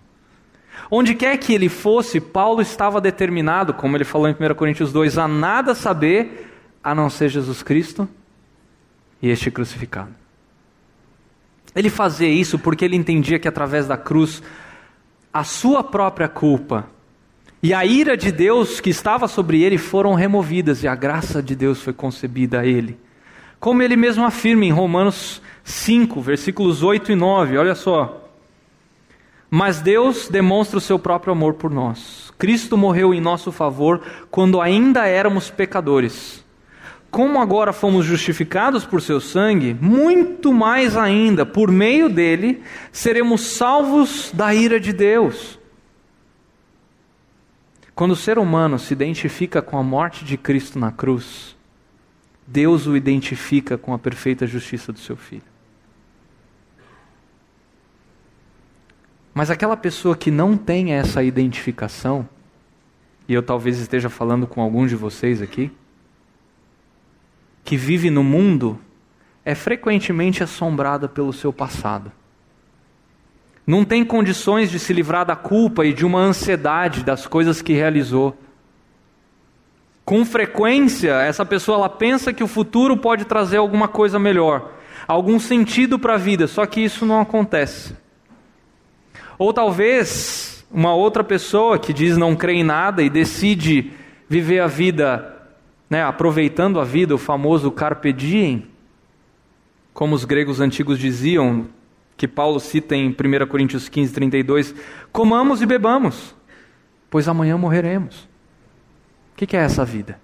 Onde 0.89 1.15
quer 1.15 1.37
que 1.37 1.53
ele 1.53 1.69
fosse, 1.69 2.19
Paulo 2.19 2.61
estava 2.61 3.01
determinado, 3.01 3.73
como 3.73 3.95
ele 3.97 4.03
falou 4.03 4.27
em 4.27 4.33
1 4.33 4.55
Coríntios 4.55 4.91
2, 4.91 5.17
a 5.17 5.27
nada 5.27 5.73
saber 5.73 6.51
a 6.83 6.93
não 6.93 7.09
ser 7.09 7.29
Jesus 7.29 7.63
Cristo 7.63 8.07
e 9.21 9.29
este 9.29 9.49
crucificado. 9.49 10.13
Ele 11.75 11.89
fazia 11.89 12.29
isso 12.29 12.59
porque 12.59 12.85
ele 12.85 12.95
entendia 12.95 13.39
que 13.39 13.47
através 13.47 13.87
da 13.87 13.97
cruz 13.97 14.43
a 15.33 15.43
sua 15.43 15.83
própria 15.83 16.27
culpa 16.27 16.87
e 17.63 17.73
a 17.73 17.85
ira 17.85 18.17
de 18.17 18.29
Deus 18.29 18.81
que 18.81 18.89
estava 18.89 19.25
sobre 19.25 19.63
ele 19.63 19.77
foram 19.77 20.13
removidas 20.15 20.83
e 20.83 20.87
a 20.87 20.93
graça 20.93 21.41
de 21.41 21.55
Deus 21.55 21.81
foi 21.81 21.93
concebida 21.93 22.59
a 22.59 22.65
ele. 22.65 22.99
Como 23.57 23.81
ele 23.81 23.95
mesmo 23.95 24.25
afirma 24.25 24.65
em 24.65 24.71
Romanos 24.71 25.41
5, 25.63 26.19
versículos 26.19 26.83
8 26.83 27.13
e 27.13 27.15
9, 27.15 27.57
olha 27.57 27.73
só. 27.73 28.29
Mas 29.49 29.79
Deus 29.79 30.27
demonstra 30.27 30.77
o 30.77 30.81
seu 30.81 30.99
próprio 30.99 31.31
amor 31.31 31.53
por 31.53 31.71
nós. 31.71 32.33
Cristo 32.37 32.75
morreu 32.75 33.13
em 33.13 33.21
nosso 33.21 33.49
favor 33.49 34.01
quando 34.29 34.59
ainda 34.59 35.07
éramos 35.07 35.49
pecadores. 35.49 36.43
Como 37.09 37.39
agora 37.39 37.71
fomos 37.71 38.05
justificados 38.05 38.83
por 38.83 39.01
seu 39.01 39.21
sangue, 39.21 39.73
muito 39.79 40.51
mais 40.51 40.97
ainda, 40.97 41.45
por 41.45 41.71
meio 41.71 42.09
dele, 42.09 42.61
seremos 42.91 43.39
salvos 43.39 44.31
da 44.33 44.53
ira 44.53 44.81
de 44.81 44.91
Deus. 44.91 45.62
Quando 47.95 48.11
o 48.11 48.15
ser 48.15 48.39
humano 48.39 48.79
se 48.79 48.91
identifica 48.93 49.61
com 49.61 49.77
a 49.77 49.83
morte 49.83 50.25
de 50.25 50.35
Cristo 50.35 50.79
na 50.79 50.91
cruz, 50.91 51.55
Deus 52.47 52.87
o 52.87 52.97
identifica 52.97 53.77
com 53.77 53.93
a 53.93 53.99
perfeita 53.99 54.47
justiça 54.47 54.91
do 54.91 54.99
seu 54.99 55.15
filho. 55.15 55.43
Mas 59.33 59.49
aquela 59.49 59.77
pessoa 59.77 60.15
que 60.15 60.29
não 60.29 60.57
tem 60.57 60.93
essa 60.93 61.23
identificação, 61.23 62.27
e 63.27 63.33
eu 63.33 63.41
talvez 63.41 63.79
esteja 63.79 64.09
falando 64.09 64.45
com 64.45 64.61
alguns 64.61 64.89
de 64.89 64.95
vocês 64.95 65.41
aqui, 65.41 65.71
que 67.63 67.77
vive 67.77 68.09
no 68.09 68.23
mundo, 68.23 68.79
é 69.45 69.55
frequentemente 69.55 70.43
assombrada 70.43 71.07
pelo 71.07 71.33
seu 71.33 71.53
passado. 71.53 72.11
Não 73.65 73.85
tem 73.85 74.03
condições 74.03 74.69
de 74.69 74.77
se 74.77 74.91
livrar 74.91 75.25
da 75.25 75.35
culpa 75.35 75.85
e 75.85 75.93
de 75.93 76.05
uma 76.05 76.19
ansiedade 76.19 77.03
das 77.03 77.25
coisas 77.25 77.61
que 77.61 77.73
realizou. 77.73 78.37
Com 80.03 80.25
frequência, 80.25 81.13
essa 81.21 81.45
pessoa 81.45 81.77
ela 81.77 81.89
pensa 81.89 82.33
que 82.33 82.43
o 82.43 82.47
futuro 82.47 82.97
pode 82.97 83.23
trazer 83.23 83.57
alguma 83.57 83.87
coisa 83.87 84.19
melhor, 84.19 84.73
algum 85.07 85.39
sentido 85.39 85.97
para 85.97 86.15
a 86.15 86.17
vida, 86.17 86.45
só 86.45 86.65
que 86.65 86.81
isso 86.81 87.05
não 87.05 87.21
acontece. 87.21 87.95
Ou 89.37 89.53
talvez 89.53 90.65
uma 90.69 90.93
outra 90.93 91.23
pessoa 91.23 91.79
que 91.79 91.93
diz 91.93 92.17
não 92.17 92.35
crer 92.35 92.57
em 92.57 92.63
nada 92.63 93.01
e 93.01 93.09
decide 93.09 93.91
viver 94.27 94.59
a 94.59 94.67
vida, 94.67 95.33
né, 95.89 96.03
aproveitando 96.03 96.81
a 96.81 96.83
vida, 96.83 97.15
o 97.15 97.19
famoso 97.19 97.71
carpe 97.71 98.11
diem, 98.11 98.67
como 99.93 100.15
os 100.15 100.25
gregos 100.25 100.59
antigos 100.59 100.99
diziam, 100.99 101.67
que 102.15 102.27
Paulo 102.27 102.59
cita 102.59 102.95
em 102.95 103.09
1 103.09 103.47
Coríntios 103.47 103.89
15, 103.89 104.13
32, 104.13 104.75
comamos 105.11 105.61
e 105.61 105.65
bebamos, 105.65 106.35
pois 107.09 107.27
amanhã 107.27 107.57
morreremos. 107.57 108.27
O 109.33 109.35
que 109.35 109.57
é 109.57 109.59
essa 109.59 109.83
vida? 109.83 110.19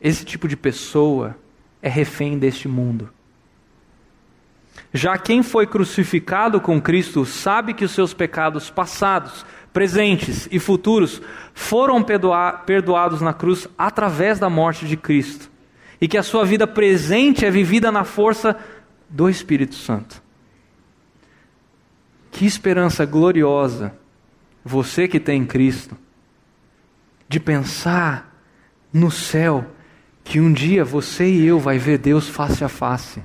Esse 0.00 0.24
tipo 0.24 0.48
de 0.48 0.56
pessoa 0.56 1.36
é 1.80 1.88
refém 1.88 2.38
deste 2.38 2.66
mundo. 2.66 3.10
Já 4.92 5.16
quem 5.18 5.42
foi 5.42 5.66
crucificado 5.66 6.60
com 6.60 6.80
Cristo 6.80 7.24
sabe 7.24 7.74
que 7.74 7.84
os 7.84 7.90
seus 7.90 8.14
pecados 8.14 8.70
passados, 8.70 9.44
presentes 9.72 10.48
e 10.50 10.58
futuros 10.58 11.20
foram 11.54 12.02
perdoados 12.02 13.20
na 13.20 13.32
cruz 13.32 13.68
através 13.76 14.38
da 14.38 14.48
morte 14.48 14.86
de 14.86 14.96
Cristo. 14.96 15.50
E 16.00 16.08
que 16.08 16.18
a 16.18 16.22
sua 16.22 16.44
vida 16.44 16.66
presente 16.66 17.44
é 17.44 17.50
vivida 17.50 17.92
na 17.92 18.04
força 18.04 18.56
do 19.08 19.28
Espírito 19.28 19.74
Santo. 19.74 20.21
Que 22.32 22.44
esperança 22.44 23.04
gloriosa 23.06 23.94
você 24.64 25.06
que 25.06 25.20
tem 25.20 25.46
Cristo, 25.46 25.96
de 27.28 27.38
pensar 27.38 28.36
no 28.92 29.10
céu 29.10 29.64
que 30.24 30.40
um 30.40 30.52
dia 30.52 30.84
você 30.84 31.28
e 31.28 31.46
eu 31.46 31.60
vai 31.60 31.78
ver 31.78 31.98
Deus 31.98 32.28
face 32.28 32.64
a 32.64 32.68
face 32.68 33.22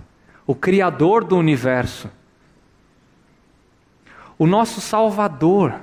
o 0.48 0.56
Criador 0.56 1.26
do 1.26 1.36
universo, 1.38 2.10
o 4.40 4.48
nosso 4.48 4.80
Salvador, 4.80 5.82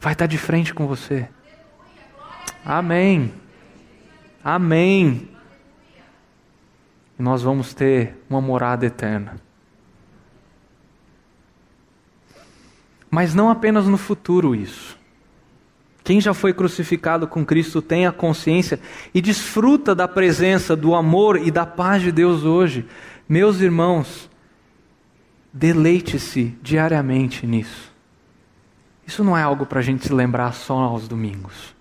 vai 0.00 0.12
estar 0.12 0.26
de 0.26 0.36
frente 0.36 0.74
com 0.74 0.88
você. 0.88 1.28
Amém. 2.64 3.32
Amém. 4.42 5.30
E 7.16 7.22
nós 7.22 7.42
vamos 7.42 7.72
ter 7.72 8.16
uma 8.28 8.40
morada 8.40 8.84
eterna. 8.84 9.40
Mas 13.10 13.34
não 13.34 13.50
apenas 13.50 13.86
no 13.86 13.96
futuro 13.96 14.54
isso. 14.54 14.98
Quem 16.06 16.20
já 16.20 16.32
foi 16.32 16.52
crucificado 16.52 17.26
com 17.26 17.44
Cristo 17.44 17.82
tem 17.82 18.06
a 18.06 18.12
consciência 18.12 18.78
e 19.12 19.20
desfruta 19.20 19.94
da 19.94 20.06
presença, 20.06 20.76
do 20.76 20.94
amor 20.94 21.36
e 21.36 21.50
da 21.50 21.66
paz 21.66 22.00
de 22.00 22.12
Deus 22.12 22.44
hoje. 22.44 22.86
Meus 23.28 23.60
irmãos, 23.60 24.30
deleite-se 25.52 26.56
diariamente 26.62 27.44
nisso. 27.44 27.92
Isso 29.04 29.24
não 29.24 29.36
é 29.36 29.42
algo 29.42 29.66
para 29.66 29.80
a 29.80 29.82
gente 29.82 30.06
se 30.06 30.12
lembrar 30.12 30.52
só 30.52 30.78
aos 30.78 31.08
domingos. 31.08 31.74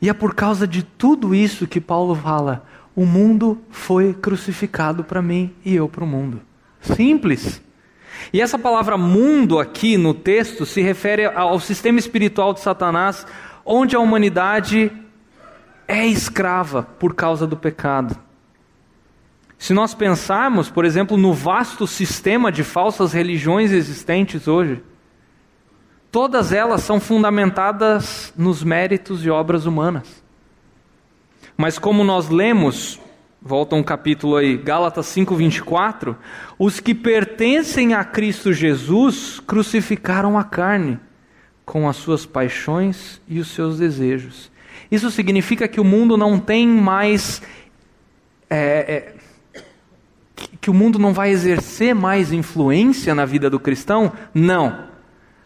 E 0.00 0.08
é 0.08 0.12
por 0.12 0.34
causa 0.34 0.68
de 0.68 0.82
tudo 0.82 1.34
isso 1.34 1.66
que 1.66 1.80
Paulo 1.80 2.14
fala: 2.14 2.64
o 2.94 3.04
mundo 3.04 3.58
foi 3.70 4.14
crucificado 4.14 5.02
para 5.02 5.20
mim 5.20 5.52
e 5.64 5.74
eu 5.74 5.88
para 5.88 6.04
o 6.04 6.06
mundo. 6.06 6.40
Simples. 6.80 7.60
E 8.32 8.40
essa 8.40 8.58
palavra 8.58 8.96
mundo 8.96 9.58
aqui 9.58 9.96
no 9.96 10.14
texto 10.14 10.66
se 10.66 10.80
refere 10.80 11.26
ao 11.26 11.58
sistema 11.60 11.98
espiritual 11.98 12.52
de 12.52 12.60
Satanás, 12.60 13.26
onde 13.64 13.96
a 13.96 14.00
humanidade 14.00 14.90
é 15.88 16.06
escrava 16.06 16.82
por 16.82 17.14
causa 17.14 17.46
do 17.46 17.56
pecado. 17.56 18.16
Se 19.58 19.72
nós 19.72 19.94
pensarmos, 19.94 20.68
por 20.68 20.84
exemplo, 20.84 21.16
no 21.16 21.32
vasto 21.32 21.86
sistema 21.86 22.52
de 22.52 22.62
falsas 22.62 23.12
religiões 23.12 23.72
existentes 23.72 24.46
hoje, 24.46 24.82
Todas 26.16 26.50
elas 26.50 26.80
são 26.82 26.98
fundamentadas 26.98 28.32
nos 28.38 28.64
méritos 28.64 29.22
e 29.22 29.28
obras 29.28 29.66
humanas. 29.66 30.24
Mas 31.58 31.78
como 31.78 32.02
nós 32.02 32.30
lemos, 32.30 32.98
volta 33.46 33.76
um 33.76 33.82
capítulo 33.82 34.36
aí, 34.36 34.56
Gálatas 34.56 35.06
5:24, 35.06 36.16
os 36.58 36.80
que 36.80 36.92
pertencem 36.92 37.94
a 37.94 38.04
Cristo 38.04 38.52
Jesus 38.52 39.40
crucificaram 39.46 40.36
a 40.36 40.42
carne 40.42 40.98
com 41.64 41.88
as 41.88 41.96
suas 41.96 42.26
paixões 42.26 43.20
e 43.28 43.38
os 43.38 43.48
seus 43.48 43.78
desejos. 43.78 44.50
Isso 44.90 45.10
significa 45.10 45.68
que 45.68 45.80
o 45.80 45.84
mundo 45.84 46.16
não 46.16 46.40
tem 46.40 46.66
mais 46.66 47.40
é, 48.50 48.56
é, 48.58 49.14
que 50.60 50.68
o 50.68 50.74
mundo 50.74 50.98
não 50.98 51.12
vai 51.12 51.30
exercer 51.30 51.94
mais 51.94 52.32
influência 52.32 53.14
na 53.14 53.24
vida 53.24 53.48
do 53.48 53.60
cristão? 53.60 54.12
Não. 54.34 54.86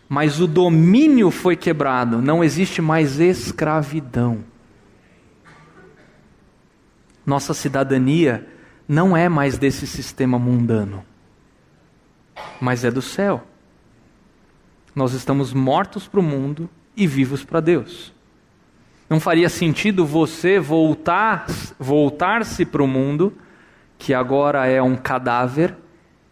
Mas 0.08 0.40
o 0.40 0.46
domínio 0.46 1.30
foi 1.30 1.54
quebrado, 1.54 2.20
não 2.20 2.42
existe 2.42 2.80
mais 2.82 3.20
escravidão. 3.20 4.49
Nossa 7.30 7.54
cidadania 7.54 8.44
não 8.88 9.16
é 9.16 9.28
mais 9.28 9.56
desse 9.56 9.86
sistema 9.86 10.36
mundano, 10.36 11.04
mas 12.60 12.84
é 12.84 12.90
do 12.90 13.00
céu. 13.00 13.46
Nós 14.96 15.12
estamos 15.12 15.52
mortos 15.52 16.08
para 16.08 16.18
o 16.18 16.24
mundo 16.24 16.68
e 16.96 17.06
vivos 17.06 17.44
para 17.44 17.60
Deus. 17.60 18.12
Não 19.08 19.20
faria 19.20 19.48
sentido 19.48 20.04
você 20.04 20.58
voltar 20.58 21.46
voltar-se 21.78 22.64
para 22.64 22.82
o 22.82 22.88
mundo 22.88 23.32
que 23.96 24.12
agora 24.12 24.66
é 24.66 24.82
um 24.82 24.96
cadáver, 24.96 25.76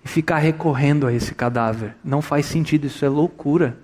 e 0.05 0.09
ficar 0.09 0.39
recorrendo 0.39 1.07
a 1.07 1.13
esse 1.13 1.33
cadáver. 1.33 1.95
Não 2.03 2.21
faz 2.21 2.47
sentido, 2.47 2.89
isso 2.89 3.05
é 3.05 3.09
loucura. 3.09 3.79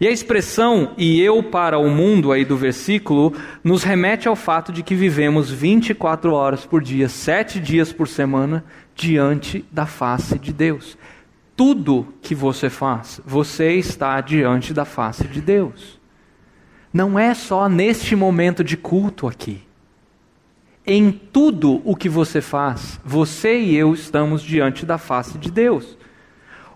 E 0.00 0.06
a 0.06 0.10
expressão 0.10 0.92
e 0.96 1.20
eu 1.20 1.42
para 1.42 1.78
o 1.78 1.88
mundo 1.90 2.32
aí 2.32 2.44
do 2.44 2.56
versículo 2.56 3.34
nos 3.62 3.82
remete 3.82 4.28
ao 4.28 4.36
fato 4.36 4.72
de 4.72 4.82
que 4.82 4.94
vivemos 4.94 5.50
24 5.50 6.32
horas 6.32 6.66
por 6.66 6.82
dia, 6.82 7.08
sete 7.08 7.60
dias 7.60 7.92
por 7.92 8.08
semana, 8.08 8.64
diante 8.94 9.64
da 9.70 9.86
face 9.86 10.38
de 10.38 10.52
Deus. 10.52 10.96
Tudo 11.54 12.14
que 12.20 12.34
você 12.34 12.68
faz, 12.68 13.20
você 13.24 13.72
está 13.72 14.20
diante 14.20 14.74
da 14.74 14.84
face 14.84 15.24
de 15.26 15.40
Deus. 15.40 15.98
Não 16.92 17.18
é 17.18 17.34
só 17.34 17.68
neste 17.68 18.16
momento 18.16 18.64
de 18.64 18.76
culto 18.76 19.26
aqui. 19.26 19.62
Em 20.86 21.10
tudo 21.10 21.82
o 21.84 21.96
que 21.96 22.08
você 22.08 22.40
faz, 22.40 23.00
você 23.04 23.58
e 23.58 23.74
eu 23.74 23.92
estamos 23.92 24.42
diante 24.42 24.86
da 24.86 24.98
face 24.98 25.36
de 25.36 25.50
Deus. 25.50 25.96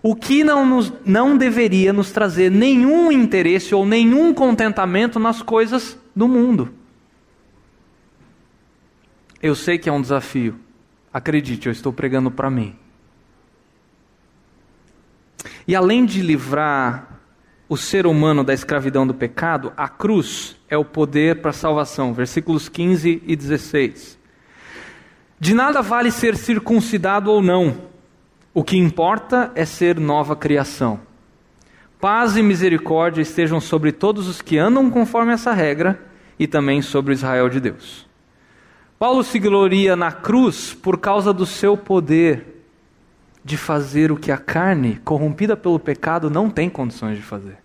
O 0.03 0.15
que 0.15 0.43
não, 0.43 0.65
nos, 0.65 0.91
não 1.05 1.37
deveria 1.37 1.93
nos 1.93 2.11
trazer 2.11 2.49
nenhum 2.49 3.11
interesse 3.11 3.75
ou 3.75 3.85
nenhum 3.85 4.33
contentamento 4.33 5.19
nas 5.19 5.41
coisas 5.41 5.97
do 6.15 6.27
mundo. 6.27 6.73
Eu 9.41 9.55
sei 9.55 9.77
que 9.77 9.89
é 9.89 9.91
um 9.91 10.01
desafio. 10.01 10.59
Acredite, 11.13 11.67
eu 11.67 11.71
estou 11.71 11.93
pregando 11.93 12.31
para 12.31 12.49
mim. 12.49 12.75
E 15.67 15.75
além 15.75 16.05
de 16.05 16.21
livrar 16.21 17.19
o 17.69 17.77
ser 17.77 18.05
humano 18.05 18.43
da 18.43 18.53
escravidão 18.53 19.05
do 19.05 19.13
pecado, 19.13 19.71
a 19.77 19.87
cruz 19.87 20.57
é 20.67 20.77
o 20.77 20.85
poder 20.85 21.41
para 21.41 21.51
a 21.51 21.53
salvação. 21.53 22.13
Versículos 22.13 22.67
15 22.67 23.23
e 23.25 23.35
16. 23.35 24.19
De 25.39 25.53
nada 25.53 25.81
vale 25.81 26.11
ser 26.11 26.35
circuncidado 26.35 27.31
ou 27.31 27.41
não, 27.41 27.90
o 28.53 28.63
que 28.63 28.77
importa 28.77 29.51
é 29.55 29.65
ser 29.65 29.99
nova 29.99 30.35
criação. 30.35 30.99
Paz 31.99 32.35
e 32.35 32.41
misericórdia 32.41 33.21
estejam 33.21 33.61
sobre 33.61 33.91
todos 33.91 34.27
os 34.27 34.41
que 34.41 34.57
andam 34.57 34.89
conforme 34.89 35.31
essa 35.31 35.53
regra 35.53 36.01
e 36.37 36.47
também 36.47 36.81
sobre 36.81 37.13
Israel 37.13 37.47
de 37.47 37.59
Deus. 37.59 38.07
Paulo 38.97 39.23
se 39.23 39.39
gloria 39.39 39.95
na 39.95 40.11
cruz 40.11 40.73
por 40.73 40.99
causa 40.99 41.31
do 41.31 41.45
seu 41.45 41.77
poder 41.77 42.63
de 43.43 43.57
fazer 43.57 44.11
o 44.11 44.17
que 44.17 44.31
a 44.31 44.37
carne, 44.37 44.99
corrompida 45.03 45.55
pelo 45.57 45.79
pecado, 45.79 46.29
não 46.29 46.49
tem 46.49 46.69
condições 46.69 47.17
de 47.17 47.23
fazer. 47.23 47.57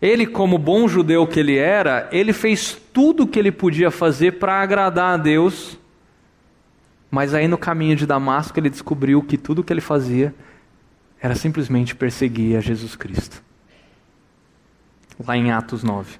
Ele, 0.00 0.26
como 0.26 0.58
bom 0.58 0.88
judeu 0.88 1.26
que 1.26 1.38
ele 1.40 1.56
era, 1.56 2.08
ele 2.10 2.32
fez 2.32 2.76
tudo 2.92 3.22
o 3.22 3.26
que 3.26 3.38
ele 3.38 3.52
podia 3.52 3.90
fazer 3.90 4.32
para 4.32 4.60
agradar 4.60 5.14
a 5.14 5.16
Deus, 5.16 5.78
mas 7.12 7.34
aí 7.34 7.46
no 7.46 7.58
caminho 7.58 7.94
de 7.94 8.06
Damasco 8.06 8.58
ele 8.58 8.70
descobriu 8.70 9.22
que 9.22 9.36
tudo 9.36 9.58
o 9.58 9.64
que 9.64 9.70
ele 9.70 9.82
fazia 9.82 10.34
era 11.20 11.34
simplesmente 11.34 11.94
perseguir 11.94 12.56
a 12.56 12.60
Jesus 12.60 12.96
Cristo. 12.96 13.42
Lá 15.22 15.36
em 15.36 15.52
Atos 15.52 15.84
9. 15.84 16.18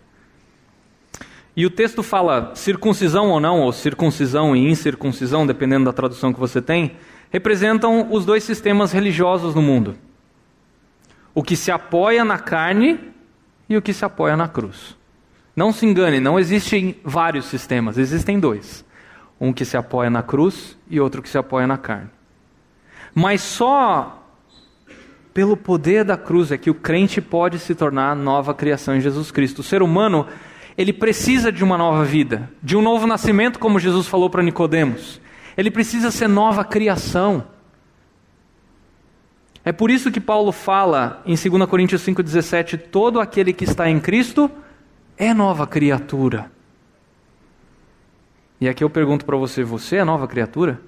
E 1.57 1.65
o 1.65 1.71
texto 1.71 2.03
fala 2.03 2.55
circuncisão 2.55 3.31
ou 3.31 3.41
não, 3.41 3.63
ou 3.63 3.73
circuncisão 3.73 4.55
e 4.55 4.71
incircuncisão, 4.71 5.47
dependendo 5.47 5.87
da 5.87 5.95
tradução 5.95 6.31
que 6.31 6.39
você 6.39 6.61
tem 6.61 6.93
representam 7.31 8.13
os 8.13 8.27
dois 8.27 8.45
sistemas 8.45 8.93
religiosos 8.93 9.55
no 9.55 9.63
mundo: 9.63 9.97
o 11.35 11.43
que 11.43 11.57
se 11.57 11.71
apoia 11.71 12.23
na 12.23 12.39
carne 12.39 13.01
e 13.67 13.79
o 13.79 13.83
que 13.83 13.95
se 13.95 14.05
apoia 14.05 14.37
na 14.37 14.47
cruz. 14.47 14.95
Não 15.57 15.73
se 15.73 15.87
engane, 15.87 16.21
não 16.21 16.39
existem 16.39 16.97
vários 17.03 17.47
sistemas, 17.47 17.97
existem 17.97 18.39
dois. 18.39 18.85
Um 19.43 19.53
que 19.53 19.65
se 19.65 19.77
apoia 19.77 20.09
na 20.09 20.23
cruz 20.23 20.79
e 20.89 21.01
outro 21.01 21.21
que 21.21 21.29
se 21.29 21.37
apoia 21.37 21.67
na 21.67 21.77
carne. 21.77 22.09
Mas 23.13 23.41
só 23.41 24.23
pelo 25.35 25.57
poder 25.57 26.05
da 26.05 26.17
cruz 26.17 26.53
é 26.53 26.57
que 26.57 26.71
o 26.71 26.75
crente 26.75 27.21
pode 27.21 27.59
se 27.59 27.75
tornar 27.75 28.15
nova 28.15 28.55
criação 28.55 28.95
em 28.95 29.01
Jesus 29.01 29.33
Cristo. 29.33 29.59
O 29.59 29.65
ser 29.65 29.83
humano, 29.83 30.29
ele 30.79 30.93
precisa 30.93 31.51
de 31.51 31.65
uma 31.65 31.77
nova 31.77 32.05
vida, 32.05 32.49
de 32.63 32.77
um 32.77 32.83
novo 32.83 33.05
nascimento, 33.05 33.59
como 33.59 33.81
Jesus 33.81 34.07
falou 34.07 34.31
para 34.31 34.45
Nicodemos. 34.45 35.21
Ele 35.57 35.73
precisa 35.73 36.13
ser 36.13 36.29
nova 36.29 36.65
criação. 36.65 37.45
É 39.65 39.73
por 39.73 39.91
isso 39.91 40.11
que 40.13 40.21
Paulo 40.21 40.53
fala 40.53 41.21
em 41.27 41.35
2 41.35 41.69
Coríntios 41.69 42.07
5,17: 42.07 42.79
todo 42.79 43.21
aquele 43.21 43.53
que 43.53 43.65
está 43.65 43.91
em 43.91 43.99
Cristo 43.99 44.49
é 45.17 45.35
nova 45.35 45.67
criatura. 45.67 46.51
E 48.63 48.69
aqui 48.69 48.85
eu 48.85 48.89
pergunto 48.89 49.25
para 49.25 49.37
você: 49.37 49.65
você 49.65 49.97
é 49.97 50.05
nova 50.05 50.29
criatura? 50.29 50.81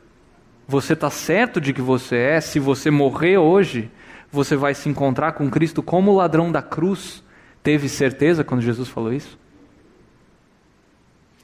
Você 0.65 0.93
está 0.93 1.11
certo 1.11 1.61
de 1.61 1.73
que 1.73 1.83
você 1.83 2.15
é? 2.15 2.41
Se 2.41 2.61
você 2.61 2.89
morrer 2.89 3.37
hoje, 3.37 3.91
você 4.31 4.55
vai 4.55 4.75
se 4.75 4.89
encontrar 4.89 5.33
com 5.33 5.51
Cristo 5.51 5.83
como 5.83 6.13
o 6.13 6.15
ladrão 6.15 6.53
da 6.53 6.63
cruz. 6.63 7.21
Teve 7.65 7.89
certeza 7.89 8.45
quando 8.45 8.61
Jesus 8.61 8.89
falou 8.89 9.13
isso? 9.13 9.37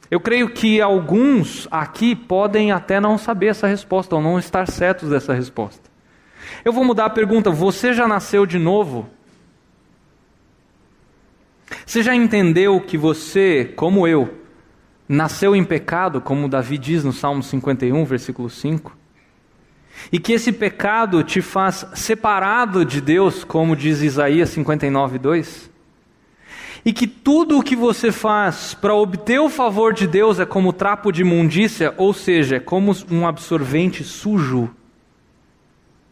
Eu 0.08 0.20
creio 0.20 0.48
que 0.50 0.80
alguns 0.80 1.66
aqui 1.68 2.14
podem 2.14 2.70
até 2.70 3.00
não 3.00 3.18
saber 3.18 3.48
essa 3.48 3.66
resposta 3.66 4.14
ou 4.14 4.22
não 4.22 4.38
estar 4.38 4.68
certos 4.68 5.10
dessa 5.10 5.34
resposta. 5.34 5.90
Eu 6.64 6.72
vou 6.72 6.84
mudar 6.84 7.06
a 7.06 7.10
pergunta: 7.10 7.50
você 7.50 7.92
já 7.92 8.06
nasceu 8.06 8.46
de 8.46 8.56
novo? 8.56 9.10
Você 11.84 12.04
já 12.04 12.14
entendeu 12.14 12.80
que 12.80 12.96
você, 12.96 13.64
como 13.74 14.06
eu, 14.06 14.39
nasceu 15.12 15.56
em 15.56 15.64
pecado, 15.64 16.20
como 16.20 16.48
Davi 16.48 16.78
diz 16.78 17.02
no 17.02 17.12
Salmo 17.12 17.42
51, 17.42 18.04
versículo 18.04 18.48
5? 18.48 18.96
E 20.12 20.20
que 20.20 20.32
esse 20.32 20.52
pecado 20.52 21.24
te 21.24 21.42
faz 21.42 21.84
separado 21.94 22.84
de 22.84 23.00
Deus, 23.00 23.42
como 23.42 23.74
diz 23.74 24.02
Isaías 24.02 24.50
59, 24.50 25.18
2? 25.18 25.70
e 26.84 26.92
que 26.92 27.06
tudo 27.06 27.58
o 27.58 27.62
que 27.62 27.76
você 27.76 28.10
faz 28.10 28.72
para 28.72 28.94
obter 28.94 29.38
o 29.38 29.50
favor 29.50 29.92
de 29.92 30.06
Deus 30.06 30.40
é 30.40 30.46
como 30.46 30.72
trapo 30.72 31.12
de 31.12 31.20
imundícia, 31.20 31.92
ou 31.98 32.14
seja, 32.14 32.56
é 32.56 32.60
como 32.60 32.94
um 33.10 33.26
absorvente 33.26 34.02
sujo 34.02 34.70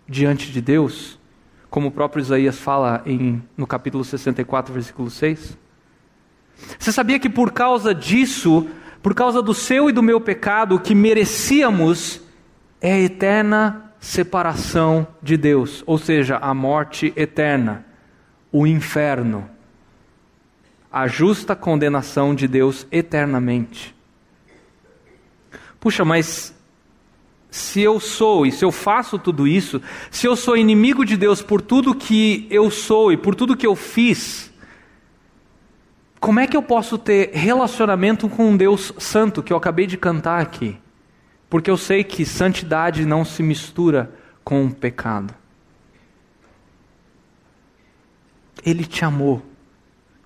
diante 0.07 0.53
de 0.53 0.61
Deus, 0.61 1.19
como 1.71 1.89
o 1.89 1.91
próprio 1.91 2.21
Isaías 2.21 2.59
fala 2.59 3.03
em, 3.07 3.43
no 3.57 3.67
capítulo 3.67 4.05
64, 4.05 4.73
versículo 4.73 5.09
6? 5.09 5.57
Você 6.79 6.93
sabia 6.93 7.19
que 7.19 7.31
por 7.31 7.53
causa 7.53 7.95
disso, 7.95 8.67
por 9.03 9.15
causa 9.15 9.41
do 9.43 9.55
seu 9.55 9.89
e 9.89 9.93
do 9.93 10.03
meu 10.03 10.21
pecado, 10.21 10.75
o 10.75 10.81
que 10.81 10.95
merecíamos 10.95 12.21
é 12.81 12.93
a 12.93 13.01
eterna 13.01 13.93
separação 14.01 15.07
de 15.23 15.37
Deus, 15.37 15.83
ou 15.87 15.99
seja, 15.99 16.37
a 16.37 16.55
morte 16.55 17.13
eterna, 17.17 17.85
o 18.53 18.67
inferno 18.67 19.49
a 20.91 21.07
justa 21.07 21.55
condenação 21.55 22.35
de 22.35 22.49
Deus 22.49 22.87
eternamente. 22.91 23.95
Puxa, 25.79 26.05
mas 26.05 26.55
se 27.51 27.81
eu 27.81 28.01
sou 28.01 28.47
e 28.47 28.53
se 28.53 28.65
eu 28.65 28.73
faço 28.73 29.19
tudo 29.19 29.47
isso, 29.47 29.81
se 30.11 30.27
eu 30.27 30.35
sou 30.35 30.57
inimigo 30.57 31.05
de 31.05 31.17
Deus 31.17 31.43
por 31.43 31.61
tudo 31.61 31.95
que 31.95 32.47
eu 32.51 32.71
sou 32.71 33.13
e 33.13 33.17
por 33.17 33.35
tudo 33.35 33.57
que 33.57 33.67
eu 33.67 33.77
fiz, 33.77 34.48
como 36.21 36.41
é 36.41 36.47
que 36.47 36.57
eu 36.57 36.63
posso 36.63 36.99
ter 36.99 37.31
relacionamento 37.33 38.29
com 38.29 38.51
um 38.51 38.57
Deus 38.57 38.93
santo 38.99 39.43
que 39.43 39.53
eu 39.53 39.57
acabei 39.57 39.87
de 39.87 39.97
cantar 39.97 40.41
aqui? 40.41 40.77
Porque 41.49 41.71
eu 41.71 41.77
sei 41.77 42.03
que 42.03 42.25
santidade 42.27 43.07
não 43.07 43.25
se 43.25 43.43
mistura 43.43 44.13
com 44.43 44.67
o 44.67 44.75
pecado. 44.75 45.35
Ele 48.65 48.85
te 48.85 49.05
amou 49.05 49.43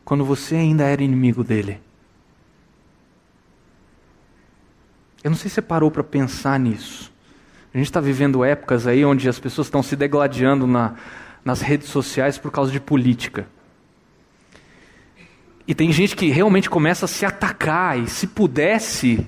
quando 0.05 0.25
você 0.25 0.57
ainda 0.57 0.85
era 0.85 1.03
inimigo 1.03 1.45
dele. 1.45 1.81
Eu 5.23 5.31
não 5.31 5.37
sei 5.37 5.49
se 5.49 5.57
você 5.57 5.63
parou 5.63 5.91
para 5.91 6.03
pensar 6.03 6.59
nisso. 6.59 7.13
A 7.73 7.79
gente 7.79 7.87
está 7.87 8.01
vivendo 8.01 8.45
épocas 8.45 8.87
aí 8.87 9.05
onde 9.05 9.29
as 9.29 9.39
pessoas 9.39 9.69
estão 9.69 9.83
se 9.83 9.95
degladiando 9.95 10.67
na, 10.67 10.95
nas 11.45 11.61
redes 11.61 11.89
sociais 11.89 12.39
por 12.39 12.51
causa 12.51 12.73
de 12.73 12.81
política. 12.81 13.47
E 15.67 15.75
tem 15.75 15.93
gente 15.93 16.17
que 16.17 16.29
realmente 16.29 16.69
começa 16.69 17.05
a 17.05 17.09
se 17.09 17.25
atacar 17.25 17.99
e, 17.99 18.09
se 18.09 18.27
pudesse, 18.27 19.27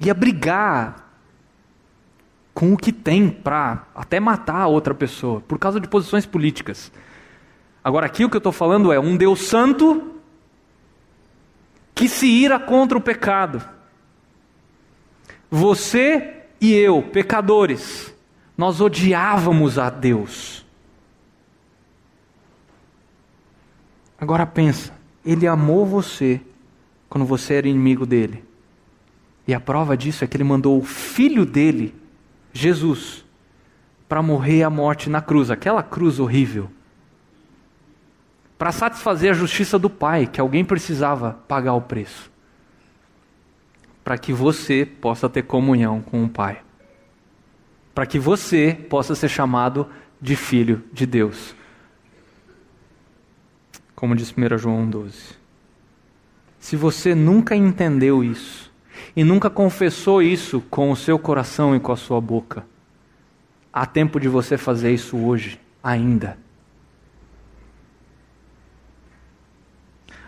ia 0.00 0.14
brigar 0.14 1.08
com 2.54 2.72
o 2.72 2.76
que 2.76 2.92
tem 2.92 3.28
para 3.28 3.86
até 3.94 4.18
matar 4.18 4.62
a 4.62 4.66
outra 4.66 4.94
pessoa, 4.94 5.40
por 5.42 5.58
causa 5.58 5.78
de 5.78 5.86
posições 5.86 6.26
políticas. 6.26 6.90
Agora, 7.84 8.06
aqui 8.06 8.24
o 8.24 8.30
que 8.30 8.36
eu 8.36 8.38
estou 8.38 8.52
falando 8.52 8.92
é 8.92 8.98
um 8.98 9.16
Deus 9.16 9.42
santo 9.42 10.14
que 11.94 12.08
se 12.08 12.26
ira 12.26 12.58
contra 12.58 12.98
o 12.98 13.00
pecado. 13.00 13.62
Você 15.50 16.44
e 16.60 16.72
eu, 16.74 17.02
pecadores, 17.02 18.14
nós 18.56 18.80
odiávamos 18.80 19.78
a 19.78 19.88
Deus. 19.88 20.66
Agora 24.20 24.44
pensa, 24.44 24.92
ele 25.24 25.46
amou 25.46 25.86
você 25.86 26.40
quando 27.08 27.24
você 27.24 27.54
era 27.54 27.68
inimigo 27.68 28.04
dele. 28.04 28.44
E 29.46 29.54
a 29.54 29.60
prova 29.60 29.96
disso 29.96 30.24
é 30.24 30.26
que 30.26 30.36
ele 30.36 30.44
mandou 30.44 30.76
o 30.76 30.84
filho 30.84 31.46
dele, 31.46 31.94
Jesus, 32.52 33.24
para 34.08 34.20
morrer 34.20 34.64
a 34.64 34.70
morte 34.70 35.08
na 35.08 35.22
cruz, 35.22 35.50
aquela 35.50 35.82
cruz 35.82 36.18
horrível. 36.18 36.68
Para 38.58 38.72
satisfazer 38.72 39.30
a 39.30 39.34
justiça 39.34 39.78
do 39.78 39.88
Pai, 39.88 40.26
que 40.26 40.40
alguém 40.40 40.64
precisava 40.64 41.38
pagar 41.46 41.74
o 41.74 41.80
preço. 41.80 42.30
Para 44.02 44.18
que 44.18 44.32
você 44.32 44.84
possa 44.84 45.28
ter 45.28 45.42
comunhão 45.42 46.02
com 46.02 46.24
o 46.24 46.28
Pai. 46.28 46.60
Para 47.94 48.04
que 48.04 48.18
você 48.18 48.76
possa 48.90 49.14
ser 49.14 49.28
chamado 49.28 49.86
de 50.20 50.34
filho 50.34 50.82
de 50.92 51.06
Deus 51.06 51.54
como 53.98 54.14
diz 54.14 54.32
1 54.32 54.58
João 54.58 54.88
12. 54.88 55.36
Se 56.60 56.76
você 56.76 57.16
nunca 57.16 57.56
entendeu 57.56 58.22
isso 58.22 58.72
e 59.16 59.24
nunca 59.24 59.50
confessou 59.50 60.22
isso 60.22 60.60
com 60.70 60.92
o 60.92 60.96
seu 60.96 61.18
coração 61.18 61.74
e 61.74 61.80
com 61.80 61.90
a 61.90 61.96
sua 61.96 62.20
boca, 62.20 62.64
há 63.72 63.84
tempo 63.84 64.20
de 64.20 64.28
você 64.28 64.56
fazer 64.56 64.94
isso 64.94 65.16
hoje, 65.16 65.60
ainda. 65.82 66.38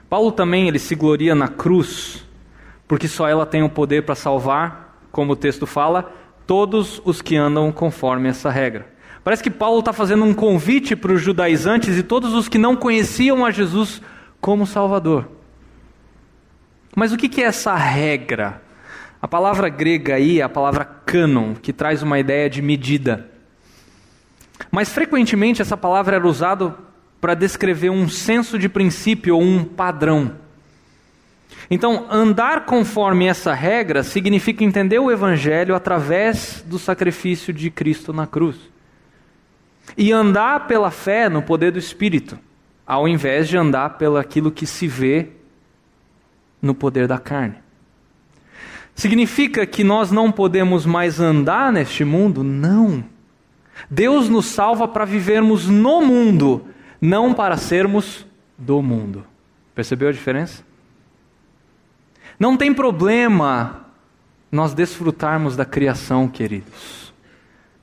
Paulo 0.09 0.33
também 0.33 0.66
ele 0.66 0.81
se 0.81 0.97
gloria 0.97 1.37
na 1.37 1.47
cruz, 1.47 2.27
porque 2.89 3.07
só 3.07 3.29
ela 3.29 3.47
tem 3.47 3.62
o 3.62 3.71
poder 3.71 4.03
para 4.05 4.16
salvar, 4.16 4.99
como 5.12 5.35
o 5.35 5.37
texto 5.37 5.64
fala, 5.64 6.12
todos 6.45 7.01
os 7.05 7.23
que 7.23 7.37
andam 7.37 7.71
conforme 7.71 8.29
essa 8.31 8.51
regra. 8.51 8.89
Parece 9.23 9.43
que 9.43 9.51
Paulo 9.51 9.81
está 9.81 9.93
fazendo 9.93 10.25
um 10.25 10.33
convite 10.33 10.97
para 10.97 11.12
os 11.12 11.21
judaizantes 11.21 11.97
e 11.97 12.03
todos 12.03 12.33
os 12.33 12.49
que 12.49 12.57
não 12.57 12.75
conheciam 12.75 13.45
a 13.45 13.51
Jesus 13.51 14.01
como 14.41 14.66
Salvador. 14.66 15.29
Mas 16.97 17.12
o 17.12 17.16
que 17.16 17.41
é 17.41 17.45
essa 17.45 17.75
regra? 17.75 18.62
A 19.21 19.29
palavra 19.29 19.68
grega 19.68 20.14
aí 20.14 20.41
é 20.41 20.43
a 20.43 20.49
palavra 20.49 20.85
canon, 20.85 21.55
que 21.55 21.73
traz 21.73 22.03
uma 22.03 22.18
ideia 22.18 22.49
de 22.49 22.62
medida. 22.62 23.29
Mas 24.71 24.89
frequentemente 24.89 25.61
essa 25.61 25.77
palavra 25.77 26.16
era 26.16 26.27
usada 26.27 26.75
para 27.21 27.35
descrever 27.35 27.91
um 27.91 28.09
senso 28.09 28.59
de 28.59 28.68
princípio 28.68 29.37
ou 29.37 29.43
um 29.43 29.62
padrão. 29.62 30.33
Então, 31.71 32.07
andar 32.11 32.64
conforme 32.64 33.27
essa 33.27 33.53
regra 33.53 34.03
significa 34.03 34.64
entender 34.64 34.99
o 34.99 35.11
Evangelho 35.11 35.75
através 35.75 36.64
do 36.66 36.79
sacrifício 36.79 37.53
de 37.53 37.71
Cristo 37.71 38.12
na 38.12 38.27
cruz 38.27 38.71
e 39.97 40.12
andar 40.12 40.66
pela 40.66 40.91
fé 40.91 41.28
no 41.28 41.43
poder 41.43 41.72
do 41.72 41.78
Espírito, 41.78 42.38
ao 42.86 43.09
invés 43.09 43.49
de 43.49 43.57
andar 43.57 43.99
pelo 43.99 44.16
aquilo 44.16 44.51
que 44.51 44.66
se 44.66 44.86
vê 44.86 45.28
no 46.61 46.74
poder 46.74 47.07
da 47.07 47.18
carne. 47.18 47.57
Significa 48.95 49.64
que 49.64 49.82
nós 49.82 50.11
não 50.11 50.30
podemos 50.30 50.84
mais 50.84 51.20
andar 51.20 51.72
neste 51.72 52.05
mundo? 52.05 52.43
Não. 52.43 53.03
Deus 53.88 54.28
nos 54.28 54.47
salva 54.47 54.86
para 54.86 55.05
vivermos 55.05 55.66
no 55.66 56.03
mundo, 56.03 56.66
não 57.01 57.32
para 57.32 57.57
sermos 57.57 58.26
do 58.59 58.82
mundo. 58.82 59.24
Percebeu 59.74 60.09
a 60.09 60.12
diferença? 60.12 60.62
Não 62.38 62.57
tem 62.57 62.74
problema 62.74 63.86
nós 64.53 64.74
desfrutarmos 64.74 65.57
da 65.57 65.64
criação, 65.64 66.28
queridos. 66.28 67.10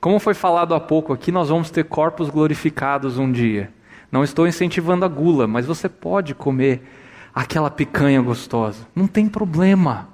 Como 0.00 0.20
foi 0.20 0.34
falado 0.34 0.74
há 0.74 0.80
pouco 0.80 1.12
aqui, 1.12 1.32
nós 1.32 1.48
vamos 1.48 1.70
ter 1.70 1.84
corpos 1.84 2.30
glorificados 2.30 3.18
um 3.18 3.30
dia. 3.30 3.70
Não 4.12 4.22
estou 4.22 4.46
incentivando 4.46 5.04
a 5.04 5.08
gula, 5.08 5.46
mas 5.46 5.66
você 5.66 5.88
pode 5.88 6.34
comer 6.34 6.82
aquela 7.34 7.70
picanha 7.70 8.22
gostosa. 8.22 8.86
Não 8.94 9.08
tem 9.08 9.28
problema. 9.28 10.08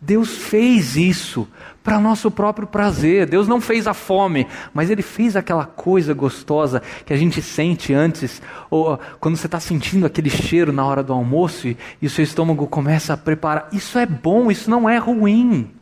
Deus 0.00 0.36
fez 0.36 0.96
isso 0.96 1.48
para 1.82 2.00
nosso 2.00 2.30
próprio 2.30 2.66
prazer. 2.66 3.26
Deus 3.26 3.46
não 3.46 3.60
fez 3.60 3.86
a 3.86 3.92
fome, 3.94 4.46
mas 4.72 4.88
Ele 4.88 5.02
fez 5.02 5.36
aquela 5.36 5.66
coisa 5.66 6.14
gostosa 6.14 6.82
que 7.04 7.12
a 7.12 7.16
gente 7.16 7.42
sente 7.42 7.92
antes, 7.92 8.40
ou 8.70 8.98
quando 9.20 9.36
você 9.36 9.46
está 9.46 9.60
sentindo 9.60 10.06
aquele 10.06 10.30
cheiro 10.30 10.72
na 10.72 10.84
hora 10.84 11.02
do 11.02 11.12
almoço 11.12 11.68
e, 11.68 11.76
e 12.00 12.06
o 12.06 12.10
seu 12.10 12.24
estômago 12.24 12.66
começa 12.66 13.12
a 13.12 13.16
preparar. 13.16 13.68
Isso 13.72 13.98
é 13.98 14.06
bom, 14.06 14.50
isso 14.50 14.70
não 14.70 14.88
é 14.88 14.96
ruim. 14.96 15.75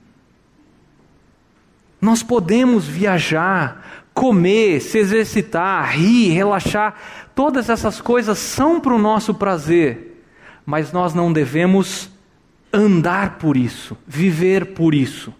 Nós 2.04 2.22
podemos 2.22 2.86
viajar, 2.86 4.04
comer, 4.12 4.78
se 4.80 4.98
exercitar, 4.98 5.96
rir, 5.96 6.34
relaxar, 6.34 6.94
todas 7.34 7.70
essas 7.70 7.98
coisas 7.98 8.38
são 8.38 8.78
para 8.78 8.94
o 8.94 8.98
nosso 8.98 9.32
prazer, 9.32 10.22
mas 10.66 10.92
nós 10.92 11.14
não 11.14 11.32
devemos 11.32 12.10
andar 12.70 13.38
por 13.38 13.56
isso, 13.56 13.96
viver 14.06 14.74
por 14.74 14.94
isso, 14.94 15.32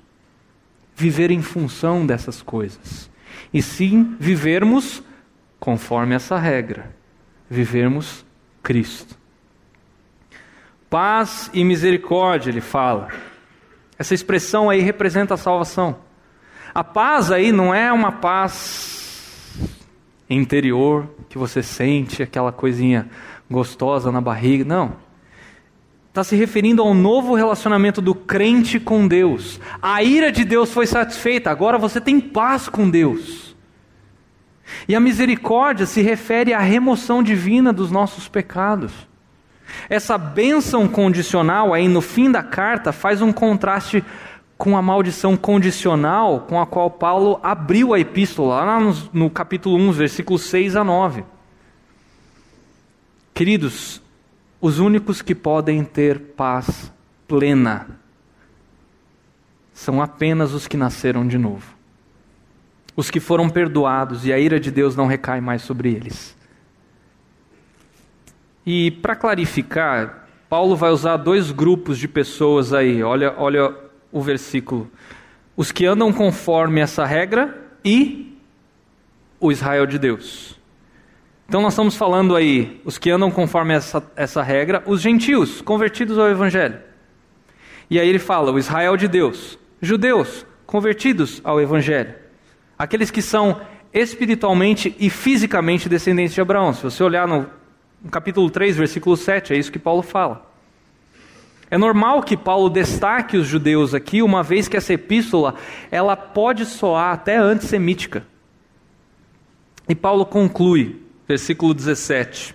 viver 0.96 1.30
em 1.30 1.42
função 1.42 2.06
dessas 2.06 2.40
coisas, 2.40 3.10
e 3.52 3.60
sim 3.60 4.16
vivermos 4.18 5.02
conforme 5.60 6.14
essa 6.14 6.38
regra, 6.38 6.96
vivermos 7.46 8.24
Cristo. 8.62 9.18
Paz 10.88 11.50
e 11.52 11.62
misericórdia, 11.62 12.48
ele 12.48 12.62
fala. 12.62 13.08
Essa 13.98 14.14
expressão 14.14 14.70
aí 14.70 14.80
representa 14.80 15.34
a 15.34 15.36
salvação. 15.36 16.03
A 16.74 16.82
paz 16.82 17.30
aí 17.30 17.52
não 17.52 17.72
é 17.72 17.92
uma 17.92 18.10
paz 18.10 19.54
interior 20.28 21.08
que 21.28 21.38
você 21.38 21.62
sente 21.62 22.20
aquela 22.20 22.50
coisinha 22.50 23.08
gostosa 23.48 24.10
na 24.10 24.20
barriga, 24.20 24.64
não. 24.64 24.96
Está 26.08 26.24
se 26.24 26.34
referindo 26.34 26.82
ao 26.82 26.92
novo 26.92 27.34
relacionamento 27.34 28.00
do 28.00 28.14
crente 28.14 28.80
com 28.80 29.06
Deus. 29.06 29.60
A 29.80 30.02
ira 30.02 30.32
de 30.32 30.44
Deus 30.44 30.72
foi 30.72 30.86
satisfeita, 30.86 31.48
agora 31.48 31.78
você 31.78 32.00
tem 32.00 32.18
paz 32.18 32.68
com 32.68 32.90
Deus. 32.90 33.54
E 34.88 34.96
a 34.96 35.00
misericórdia 35.00 35.86
se 35.86 36.02
refere 36.02 36.52
à 36.52 36.58
remoção 36.58 37.22
divina 37.22 37.72
dos 37.72 37.90
nossos 37.92 38.26
pecados. 38.26 38.92
Essa 39.88 40.18
bênção 40.18 40.88
condicional 40.88 41.72
aí 41.72 41.88
no 41.88 42.00
fim 42.00 42.30
da 42.30 42.42
carta 42.42 42.92
faz 42.92 43.22
um 43.22 43.32
contraste 43.32 44.04
com 44.57 44.76
a 44.76 44.82
maldição 44.82 45.36
condicional 45.36 46.40
com 46.40 46.61
a 46.61 46.66
qual 46.66 46.90
Paulo 46.90 47.40
abriu 47.42 47.92
a 47.92 47.98
epístola, 47.98 48.64
lá 48.64 48.80
no, 48.80 48.94
no 49.12 49.30
capítulo 49.30 49.76
1, 49.76 49.92
versículos 49.92 50.42
6 50.42 50.76
a 50.76 50.84
9. 50.84 51.24
Queridos, 53.32 54.00
os 54.61 54.78
únicos 54.78 55.20
que 55.20 55.34
podem 55.34 55.84
ter 55.84 56.18
paz 56.18 56.92
plena 57.26 58.00
são 59.72 60.00
apenas 60.00 60.52
os 60.52 60.68
que 60.68 60.76
nasceram 60.76 61.26
de 61.26 61.36
novo. 61.36 61.74
Os 62.96 63.11
que 63.11 63.18
foram 63.18 63.50
perdoados 63.50 64.24
e 64.24 64.32
a 64.32 64.38
ira 64.38 64.61
de 64.61 64.70
Deus 64.70 64.94
não 64.94 65.07
recai 65.07 65.40
mais 65.40 65.62
sobre 65.62 65.92
eles. 65.92 66.36
E 68.64 68.92
para 68.92 69.16
clarificar, 69.16 70.28
Paulo 70.48 70.76
vai 70.76 70.90
usar 70.90 71.16
dois 71.16 71.50
grupos 71.50 71.98
de 71.98 72.07
pessoas 72.07 72.72
aí. 72.72 73.02
Olha, 73.02 73.34
olha 73.36 73.74
o 74.14 74.22
versículo. 74.22 74.88
Os 75.56 75.72
que 75.72 75.84
andam 75.84 76.12
conforme 76.12 76.80
essa 76.80 77.04
regra 77.04 77.60
e 77.84 78.38
o 79.40 79.50
Israel 79.50 79.84
de 79.86 79.98
Deus. 79.98 80.58
Então 81.48 81.60
nós 81.60 81.74
estamos 81.74 81.96
falando 81.96 82.34
aí, 82.34 82.80
os 82.84 82.96
que 82.96 83.10
andam 83.10 83.30
conforme 83.30 83.74
essa, 83.74 84.02
essa 84.16 84.42
regra, 84.42 84.82
os 84.86 85.00
gentios, 85.00 85.60
convertidos 85.60 86.16
ao 86.16 86.30
Evangelho. 86.30 86.78
E 87.90 87.98
aí 87.98 88.08
ele 88.08 88.20
fala, 88.20 88.52
o 88.52 88.58
Israel 88.58 88.96
de 88.96 89.08
Deus, 89.08 89.58
judeus, 89.82 90.46
convertidos 90.64 91.40
ao 91.44 91.60
Evangelho. 91.60 92.14
Aqueles 92.78 93.10
que 93.10 93.20
são 93.20 93.60
espiritualmente 93.92 94.94
e 94.98 95.10
fisicamente 95.10 95.88
descendentes 95.88 96.34
de 96.34 96.40
Abraão. 96.40 96.72
Se 96.72 96.82
você 96.82 97.02
olhar 97.02 97.26
no 97.26 97.46
No 98.02 98.10
capítulo 98.10 98.48
3, 98.48 98.76
versículo 98.76 99.16
7, 99.16 99.52
é 99.52 99.56
isso 99.56 99.72
que 99.72 99.78
Paulo 99.78 100.02
fala. 100.02 100.53
É 101.74 101.76
normal 101.76 102.22
que 102.22 102.36
Paulo 102.36 102.70
destaque 102.70 103.36
os 103.36 103.48
judeus 103.48 103.94
aqui, 103.94 104.22
uma 104.22 104.44
vez 104.44 104.68
que 104.68 104.76
essa 104.76 104.92
epístola 104.92 105.56
ela 105.90 106.14
pode 106.14 106.64
soar 106.64 107.12
até 107.12 107.36
antissemítica. 107.36 108.24
E 109.88 109.92
Paulo 109.92 110.24
conclui, 110.24 111.02
versículo 111.26 111.74
17: 111.74 112.54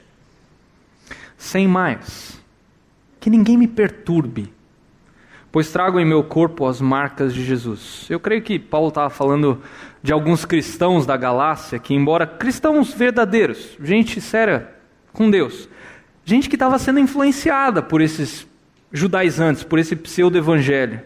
Sem 1.38 1.68
mais, 1.68 2.42
que 3.20 3.30
ninguém 3.30 3.58
me 3.58 3.68
perturbe, 3.68 4.54
pois 5.52 5.70
trago 5.70 6.00
em 6.00 6.06
meu 6.06 6.24
corpo 6.24 6.66
as 6.66 6.80
marcas 6.80 7.34
de 7.34 7.44
Jesus. 7.44 8.06
Eu 8.10 8.22
creio 8.22 8.42
que 8.42 8.58
Paulo 8.58 8.88
estava 8.88 9.10
falando 9.10 9.62
de 10.02 10.14
alguns 10.14 10.46
cristãos 10.46 11.06
da 11.06 11.18
Galácia, 11.18 11.78
que, 11.78 11.94
embora 11.94 12.26
cristãos 12.26 12.94
verdadeiros, 12.94 13.78
gente 13.82 14.22
séria 14.22 14.74
com 15.12 15.30
Deus, 15.30 15.68
gente 16.24 16.48
que 16.48 16.56
estava 16.56 16.80
sendo 16.80 17.02
influenciada 17.02 17.84
por 17.84 18.00
esses 18.00 18.48
judaizantes, 18.92 19.64
por 19.64 19.80
esse 19.80 19.96
pseudo-evangelho. 19.96 21.02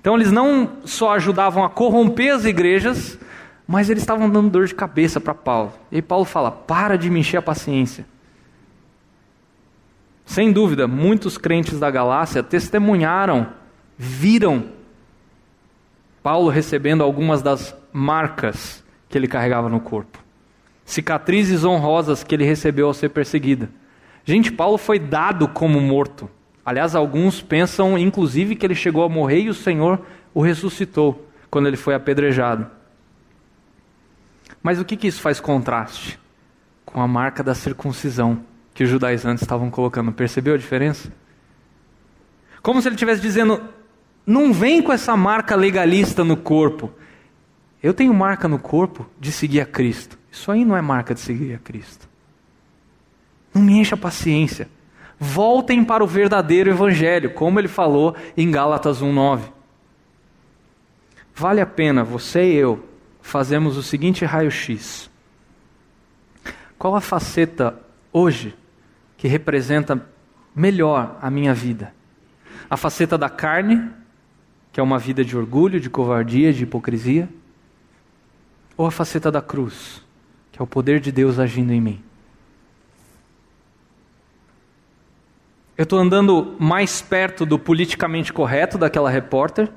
Então 0.00 0.16
eles 0.16 0.32
não 0.32 0.78
só 0.84 1.12
ajudavam 1.12 1.64
a 1.64 1.70
corromper 1.70 2.34
as 2.34 2.44
igrejas, 2.44 3.18
mas 3.66 3.88
eles 3.88 4.02
estavam 4.02 4.28
dando 4.28 4.50
dor 4.50 4.66
de 4.66 4.74
cabeça 4.74 5.20
para 5.20 5.34
Paulo. 5.34 5.72
E 5.90 6.02
Paulo 6.02 6.24
fala: 6.24 6.50
para 6.50 6.98
de 6.98 7.08
me 7.08 7.20
encher 7.20 7.36
a 7.36 7.42
paciência. 7.42 8.04
Sem 10.24 10.52
dúvida, 10.52 10.88
muitos 10.88 11.36
crentes 11.36 11.78
da 11.78 11.90
Galácia 11.90 12.42
testemunharam, 12.42 13.48
viram 13.96 14.64
Paulo 16.22 16.48
recebendo 16.48 17.02
algumas 17.02 17.42
das 17.42 17.76
marcas 17.92 18.82
que 19.08 19.18
ele 19.18 19.28
carregava 19.28 19.68
no 19.68 19.80
corpo, 19.80 20.18
cicatrizes 20.84 21.64
honrosas 21.64 22.24
que 22.24 22.34
ele 22.34 22.44
recebeu 22.44 22.86
ao 22.86 22.94
ser 22.94 23.10
perseguido. 23.10 23.68
Gente, 24.24 24.52
Paulo 24.52 24.78
foi 24.78 24.98
dado 24.98 25.48
como 25.48 25.80
morto. 25.80 26.30
Aliás, 26.64 26.94
alguns 26.94 27.42
pensam, 27.42 27.98
inclusive, 27.98 28.54
que 28.54 28.64
ele 28.64 28.74
chegou 28.74 29.04
a 29.04 29.08
morrer 29.08 29.40
e 29.40 29.48
o 29.48 29.54
Senhor 29.54 30.00
o 30.32 30.40
ressuscitou 30.40 31.28
quando 31.50 31.66
ele 31.66 31.76
foi 31.76 31.94
apedrejado. 31.94 32.66
Mas 34.62 34.78
o 34.78 34.84
que, 34.84 34.96
que 34.96 35.08
isso 35.08 35.20
faz 35.20 35.40
contraste 35.40 36.18
com 36.84 37.00
a 37.00 37.08
marca 37.08 37.42
da 37.42 37.54
circuncisão 37.54 38.44
que 38.72 38.84
os 38.84 38.90
judaizantes 38.90 39.42
estavam 39.42 39.70
colocando? 39.70 40.12
Percebeu 40.12 40.54
a 40.54 40.58
diferença? 40.58 41.12
Como 42.62 42.80
se 42.80 42.88
ele 42.88 42.94
estivesse 42.94 43.20
dizendo: 43.20 43.60
não 44.24 44.52
vem 44.52 44.80
com 44.80 44.92
essa 44.92 45.16
marca 45.16 45.56
legalista 45.56 46.22
no 46.22 46.36
corpo. 46.36 46.92
Eu 47.82 47.92
tenho 47.92 48.14
marca 48.14 48.46
no 48.46 48.60
corpo 48.60 49.04
de 49.18 49.32
seguir 49.32 49.60
a 49.60 49.66
Cristo. 49.66 50.16
Isso 50.30 50.50
aí 50.52 50.64
não 50.64 50.76
é 50.76 50.80
marca 50.80 51.12
de 51.12 51.20
seguir 51.20 51.54
a 51.54 51.58
Cristo. 51.58 52.08
Não 53.52 53.60
me 53.60 53.72
encha 53.78 53.96
a 53.96 53.98
paciência. 53.98 54.68
Voltem 55.24 55.84
para 55.84 56.02
o 56.02 56.06
verdadeiro 56.06 56.68
evangelho, 56.68 57.32
como 57.32 57.60
ele 57.60 57.68
falou 57.68 58.16
em 58.36 58.50
Gálatas 58.50 59.00
1:9. 59.00 59.52
Vale 61.32 61.60
a 61.60 61.66
pena 61.66 62.02
você 62.02 62.52
e 62.52 62.56
eu 62.56 62.84
fazemos 63.20 63.76
o 63.76 63.84
seguinte 63.84 64.24
raio-x. 64.24 65.08
Qual 66.76 66.96
a 66.96 67.00
faceta 67.00 67.78
hoje 68.12 68.52
que 69.16 69.28
representa 69.28 70.04
melhor 70.56 71.16
a 71.22 71.30
minha 71.30 71.54
vida? 71.54 71.94
A 72.68 72.76
faceta 72.76 73.16
da 73.16 73.30
carne, 73.30 73.90
que 74.72 74.80
é 74.80 74.82
uma 74.82 74.98
vida 74.98 75.24
de 75.24 75.36
orgulho, 75.36 75.78
de 75.78 75.88
covardia, 75.88 76.52
de 76.52 76.64
hipocrisia? 76.64 77.28
Ou 78.76 78.86
a 78.86 78.90
faceta 78.90 79.30
da 79.30 79.40
cruz, 79.40 80.02
que 80.50 80.60
é 80.60 80.64
o 80.64 80.66
poder 80.66 80.98
de 80.98 81.12
Deus 81.12 81.38
agindo 81.38 81.72
em 81.72 81.80
mim? 81.80 82.02
Eu 85.76 85.84
estou 85.84 85.98
andando 85.98 86.54
mais 86.58 87.00
perto 87.00 87.46
do 87.46 87.58
politicamente 87.58 88.32
correto 88.32 88.76
daquela 88.76 89.10
repórter. 89.10 89.70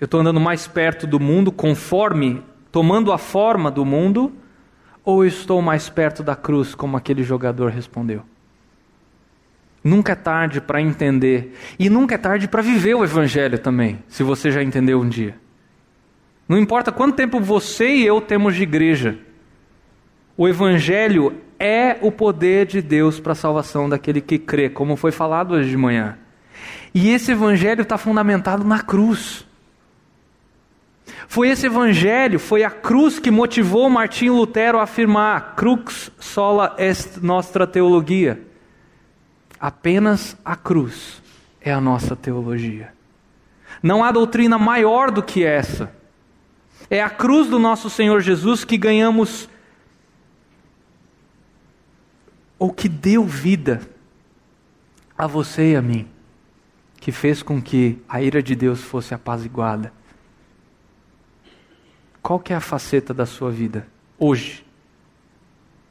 Eu 0.00 0.06
estou 0.06 0.20
andando 0.20 0.40
mais 0.40 0.66
perto 0.66 1.06
do 1.06 1.20
mundo, 1.20 1.52
conforme, 1.52 2.42
tomando 2.72 3.12
a 3.12 3.18
forma 3.18 3.70
do 3.70 3.84
mundo, 3.84 4.32
ou 5.04 5.22
eu 5.22 5.28
estou 5.28 5.60
mais 5.60 5.88
perto 5.88 6.22
da 6.22 6.34
cruz, 6.34 6.74
como 6.74 6.96
aquele 6.96 7.22
jogador 7.22 7.70
respondeu? 7.70 8.22
Nunca 9.82 10.12
é 10.12 10.16
tarde 10.16 10.62
para 10.62 10.80
entender, 10.80 11.54
e 11.78 11.90
nunca 11.90 12.14
é 12.14 12.18
tarde 12.18 12.48
para 12.48 12.62
viver 12.62 12.94
o 12.94 13.04
Evangelho 13.04 13.58
também, 13.58 14.02
se 14.08 14.22
você 14.22 14.50
já 14.50 14.62
entendeu 14.62 14.98
um 14.98 15.08
dia. 15.08 15.38
Não 16.48 16.58
importa 16.58 16.90
quanto 16.90 17.16
tempo 17.16 17.38
você 17.38 17.88
e 17.88 18.06
eu 18.06 18.20
temos 18.20 18.54
de 18.54 18.62
igreja, 18.62 19.18
o 20.36 20.48
Evangelho 20.48 21.43
é 21.64 21.96
o 22.02 22.12
poder 22.12 22.66
de 22.66 22.82
Deus 22.82 23.18
para 23.18 23.32
a 23.32 23.34
salvação 23.34 23.88
daquele 23.88 24.20
que 24.20 24.38
crê, 24.38 24.68
como 24.68 24.96
foi 24.96 25.10
falado 25.10 25.54
hoje 25.54 25.70
de 25.70 25.76
manhã. 25.78 26.18
E 26.94 27.08
esse 27.08 27.32
Evangelho 27.32 27.80
está 27.80 27.96
fundamentado 27.96 28.62
na 28.64 28.82
cruz. 28.82 29.46
Foi 31.26 31.48
esse 31.48 31.64
Evangelho, 31.64 32.38
foi 32.38 32.64
a 32.64 32.70
cruz 32.70 33.18
que 33.18 33.30
motivou 33.30 33.88
Martinho 33.88 34.34
Lutero 34.34 34.78
a 34.78 34.82
afirmar: 34.82 35.54
crux 35.56 36.12
sola 36.18 36.74
est 36.76 37.22
nostra 37.22 37.66
teologia. 37.66 38.42
Apenas 39.58 40.36
a 40.44 40.54
cruz 40.54 41.22
é 41.62 41.72
a 41.72 41.80
nossa 41.80 42.14
teologia. 42.14 42.92
Não 43.82 44.04
há 44.04 44.12
doutrina 44.12 44.58
maior 44.58 45.10
do 45.10 45.22
que 45.22 45.42
essa. 45.42 45.90
É 46.90 47.02
a 47.02 47.08
cruz 47.08 47.48
do 47.48 47.58
nosso 47.58 47.88
Senhor 47.88 48.20
Jesus 48.20 48.66
que 48.66 48.76
ganhamos 48.76 49.48
ou 52.64 52.72
que 52.72 52.88
deu 52.88 53.26
vida 53.26 53.82
a 55.18 55.26
você 55.26 55.72
e 55.72 55.76
a 55.76 55.82
mim, 55.82 56.08
que 56.96 57.12
fez 57.12 57.42
com 57.42 57.60
que 57.60 58.02
a 58.08 58.22
ira 58.22 58.42
de 58.42 58.56
Deus 58.56 58.80
fosse 58.80 59.12
apaziguada. 59.12 59.92
Qual 62.22 62.40
que 62.40 62.54
é 62.54 62.56
a 62.56 62.60
faceta 62.60 63.12
da 63.12 63.26
sua 63.26 63.50
vida 63.50 63.86
hoje? 64.18 64.66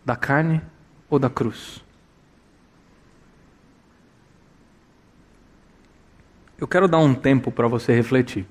Da 0.03 0.15
carne 0.15 0.63
ou 1.11 1.19
da 1.19 1.29
cruz? 1.29 1.79
Eu 6.57 6.67
quero 6.67 6.87
dar 6.87 6.97
um 6.97 7.13
tempo 7.13 7.51
para 7.51 7.67
você 7.67 7.93
refletir. 7.93 8.47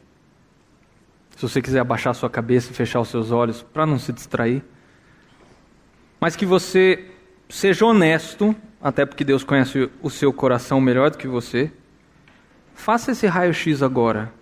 Se 1.34 1.42
você 1.42 1.60
quiser 1.60 1.80
abaixar 1.80 2.14
sua 2.14 2.30
cabeça 2.30 2.70
e 2.70 2.74
fechar 2.74 3.00
os 3.00 3.08
seus 3.08 3.32
olhos 3.32 3.64
para 3.64 3.84
não 3.84 3.98
se 3.98 4.12
distrair, 4.12 4.62
mas 6.20 6.36
que 6.36 6.46
você 6.46 7.11
seja 7.52 7.84
honesto, 7.84 8.56
até 8.80 9.04
porque 9.04 9.22
Deus 9.22 9.44
conhece 9.44 9.90
o 10.02 10.08
seu 10.08 10.32
coração 10.32 10.80
melhor 10.80 11.10
do 11.10 11.18
que 11.18 11.28
você. 11.28 11.70
Faça 12.74 13.12
esse 13.12 13.26
raio-x 13.26 13.82
agora. 13.82 14.32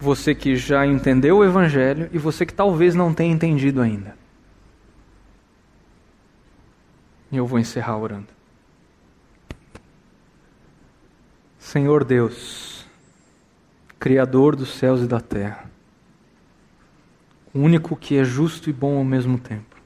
Você 0.00 0.34
que 0.34 0.56
já 0.56 0.86
entendeu 0.86 1.38
o 1.38 1.44
Evangelho 1.44 2.08
e 2.12 2.18
você 2.18 2.46
que 2.46 2.54
talvez 2.54 2.94
não 2.94 3.12
tenha 3.12 3.32
entendido 3.32 3.82
ainda. 3.82 4.16
E 7.30 7.36
eu 7.36 7.46
vou 7.46 7.58
encerrar 7.58 7.98
orando. 7.98 8.28
Senhor 11.58 12.04
Deus, 12.04 12.86
Criador 13.98 14.56
dos 14.56 14.70
céus 14.70 15.02
e 15.02 15.06
da 15.06 15.20
terra, 15.20 15.65
o 17.56 17.58
único 17.58 17.96
que 17.96 18.18
é 18.18 18.22
justo 18.22 18.68
e 18.68 18.72
bom 18.72 18.98
ao 18.98 19.04
mesmo 19.04 19.38
tempo, 19.38 19.76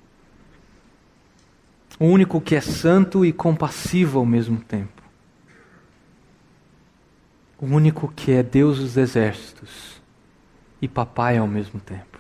o 2.00 2.06
único 2.06 2.40
que 2.40 2.56
é 2.56 2.60
santo 2.60 3.24
e 3.24 3.32
compassivo 3.32 4.18
ao 4.18 4.26
mesmo 4.26 4.58
tempo, 4.58 5.00
o 7.60 7.66
único 7.66 8.08
que 8.08 8.32
é 8.32 8.42
Deus 8.42 8.80
dos 8.80 8.96
exércitos 8.96 10.02
e 10.82 10.88
papai 10.88 11.38
ao 11.38 11.46
mesmo 11.46 11.78
tempo. 11.78 12.18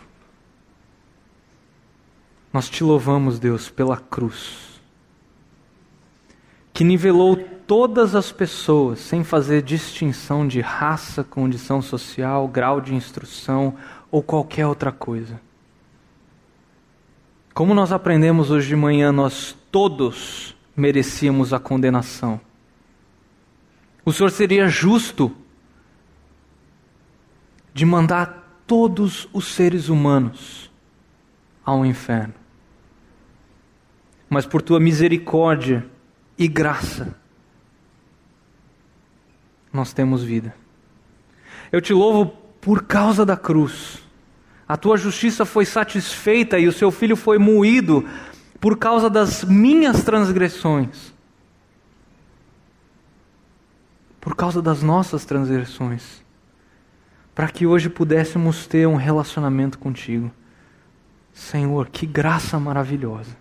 Nós 2.52 2.68
te 2.68 2.84
louvamos, 2.84 3.40
Deus, 3.40 3.68
pela 3.68 3.96
cruz, 3.96 4.80
que 6.72 6.84
nivelou 6.84 7.36
todas 7.66 8.14
as 8.14 8.30
pessoas 8.30 9.00
sem 9.00 9.24
fazer 9.24 9.62
distinção 9.62 10.46
de 10.46 10.60
raça, 10.60 11.24
condição 11.24 11.82
social, 11.82 12.46
grau 12.46 12.80
de 12.80 12.94
instrução 12.94 13.76
ou 14.10 14.22
qualquer 14.22 14.66
outra 14.66 14.90
coisa. 14.90 15.40
Como 17.54 17.74
nós 17.74 17.92
aprendemos 17.92 18.50
hoje 18.50 18.68
de 18.68 18.76
manhã, 18.76 19.12
nós 19.12 19.56
todos 19.70 20.56
merecíamos 20.76 21.52
a 21.52 21.58
condenação. 21.58 22.40
O 24.04 24.12
Senhor 24.12 24.30
seria 24.30 24.68
justo 24.68 25.34
de 27.72 27.84
mandar 27.84 28.62
todos 28.66 29.28
os 29.32 29.46
seres 29.46 29.88
humanos 29.88 30.70
ao 31.64 31.84
inferno. 31.84 32.34
Mas 34.28 34.46
por 34.46 34.62
tua 34.62 34.80
misericórdia 34.80 35.86
e 36.38 36.48
graça, 36.48 37.16
nós 39.72 39.92
temos 39.92 40.22
vida. 40.22 40.54
Eu 41.70 41.80
te 41.80 41.92
louvo 41.92 42.36
por 42.60 42.84
causa 42.84 43.24
da 43.24 43.36
cruz, 43.36 44.00
A 44.70 44.76
tua 44.76 44.96
justiça 44.96 45.44
foi 45.44 45.64
satisfeita 45.64 46.56
e 46.56 46.68
o 46.68 46.72
seu 46.72 46.92
filho 46.92 47.16
foi 47.16 47.38
moído 47.38 48.08
por 48.60 48.78
causa 48.78 49.10
das 49.10 49.42
minhas 49.42 50.04
transgressões. 50.04 51.12
Por 54.20 54.36
causa 54.36 54.62
das 54.62 54.80
nossas 54.80 55.24
transgressões. 55.24 56.22
Para 57.34 57.48
que 57.48 57.66
hoje 57.66 57.88
pudéssemos 57.88 58.64
ter 58.68 58.86
um 58.86 58.94
relacionamento 58.94 59.76
contigo. 59.76 60.30
Senhor, 61.32 61.88
que 61.88 62.06
graça 62.06 62.56
maravilhosa. 62.60 63.36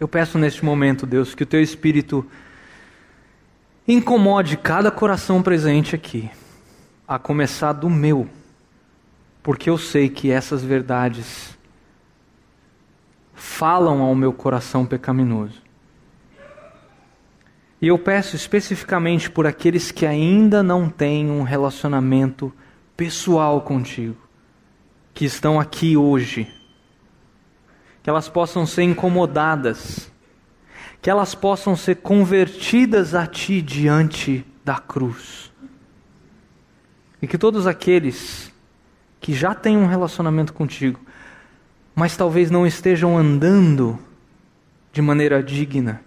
Eu 0.00 0.08
peço 0.08 0.38
neste 0.38 0.64
momento, 0.64 1.04
Deus, 1.04 1.34
que 1.34 1.42
o 1.42 1.46
teu 1.46 1.60
Espírito 1.60 2.24
incomode 3.86 4.56
cada 4.56 4.90
coração 4.90 5.42
presente 5.42 5.94
aqui, 5.94 6.30
a 7.06 7.18
começar 7.18 7.72
do 7.72 7.90
meu, 7.90 8.28
porque 9.42 9.68
eu 9.68 9.76
sei 9.76 10.08
que 10.08 10.30
essas 10.30 10.62
verdades 10.62 11.56
falam 13.34 14.00
ao 14.00 14.14
meu 14.14 14.32
coração 14.32 14.86
pecaminoso. 14.86 15.62
E 17.80 17.88
eu 17.88 17.98
peço 17.98 18.34
especificamente 18.34 19.30
por 19.30 19.46
aqueles 19.46 19.90
que 19.90 20.06
ainda 20.06 20.62
não 20.62 20.88
têm 20.88 21.30
um 21.30 21.42
relacionamento 21.42 22.50
pessoal 22.96 23.60
contigo, 23.60 24.16
que 25.12 25.26
estão 25.26 25.60
aqui 25.60 25.94
hoje, 25.96 26.50
que 28.02 28.08
elas 28.08 28.28
possam 28.28 28.64
ser 28.64 28.84
incomodadas, 28.84 30.10
que 31.02 31.10
elas 31.10 31.34
possam 31.34 31.76
ser 31.76 31.96
convertidas 31.96 33.14
a 33.14 33.26
Ti 33.26 33.60
diante 33.60 34.46
da 34.64 34.78
cruz. 34.78 35.52
E 37.24 37.26
que 37.26 37.38
todos 37.38 37.66
aqueles 37.66 38.52
que 39.20 39.32
já 39.32 39.54
têm 39.54 39.76
um 39.76 39.86
relacionamento 39.86 40.52
contigo 40.52 41.00
mas 41.94 42.16
talvez 42.16 42.50
não 42.50 42.66
estejam 42.66 43.16
andando 43.16 43.98
de 44.92 45.00
maneira 45.00 45.42
digna, 45.42 46.02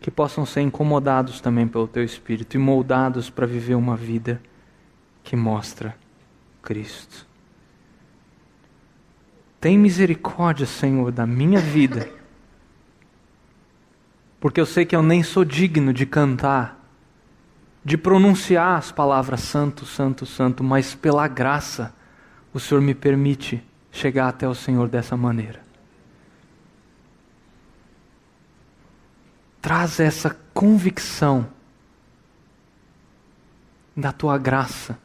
que 0.00 0.10
possam 0.10 0.44
ser 0.44 0.60
incomodados 0.60 1.40
também 1.40 1.66
pelo 1.66 1.88
teu 1.88 2.04
espírito 2.04 2.56
e 2.56 2.58
moldados 2.58 3.30
para 3.30 3.46
viver 3.46 3.74
uma 3.74 3.96
vida 3.96 4.42
que 5.22 5.36
mostra 5.36 5.96
Cristo. 6.60 7.26
Tem 9.60 9.78
misericórdia, 9.78 10.66
Senhor, 10.66 11.12
da 11.12 11.26
minha 11.26 11.60
vida, 11.60 12.10
porque 14.40 14.60
eu 14.60 14.66
sei 14.66 14.84
que 14.84 14.96
eu 14.96 15.02
nem 15.02 15.22
sou 15.22 15.44
digno 15.44 15.92
de 15.92 16.04
cantar, 16.04 16.81
de 17.84 17.96
pronunciar 17.96 18.78
as 18.78 18.92
palavras 18.92 19.40
Santo, 19.40 19.84
Santo, 19.84 20.24
Santo, 20.24 20.62
mas 20.62 20.94
pela 20.94 21.26
graça 21.26 21.94
o 22.54 22.60
Senhor 22.60 22.80
me 22.80 22.94
permite 22.94 23.62
chegar 23.90 24.28
até 24.28 24.46
o 24.48 24.54
Senhor 24.54 24.88
dessa 24.88 25.16
maneira. 25.16 25.60
Traz 29.60 30.00
essa 30.00 30.36
convicção 30.52 31.46
da 33.96 34.12
tua 34.12 34.36
graça 34.38 34.98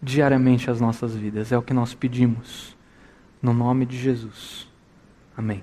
diariamente 0.00 0.70
às 0.70 0.80
nossas 0.80 1.14
vidas. 1.14 1.50
É 1.50 1.58
o 1.58 1.62
que 1.62 1.74
nós 1.74 1.94
pedimos. 1.94 2.76
No 3.42 3.52
nome 3.52 3.84
de 3.84 3.98
Jesus. 3.98 4.68
Amém. 5.36 5.62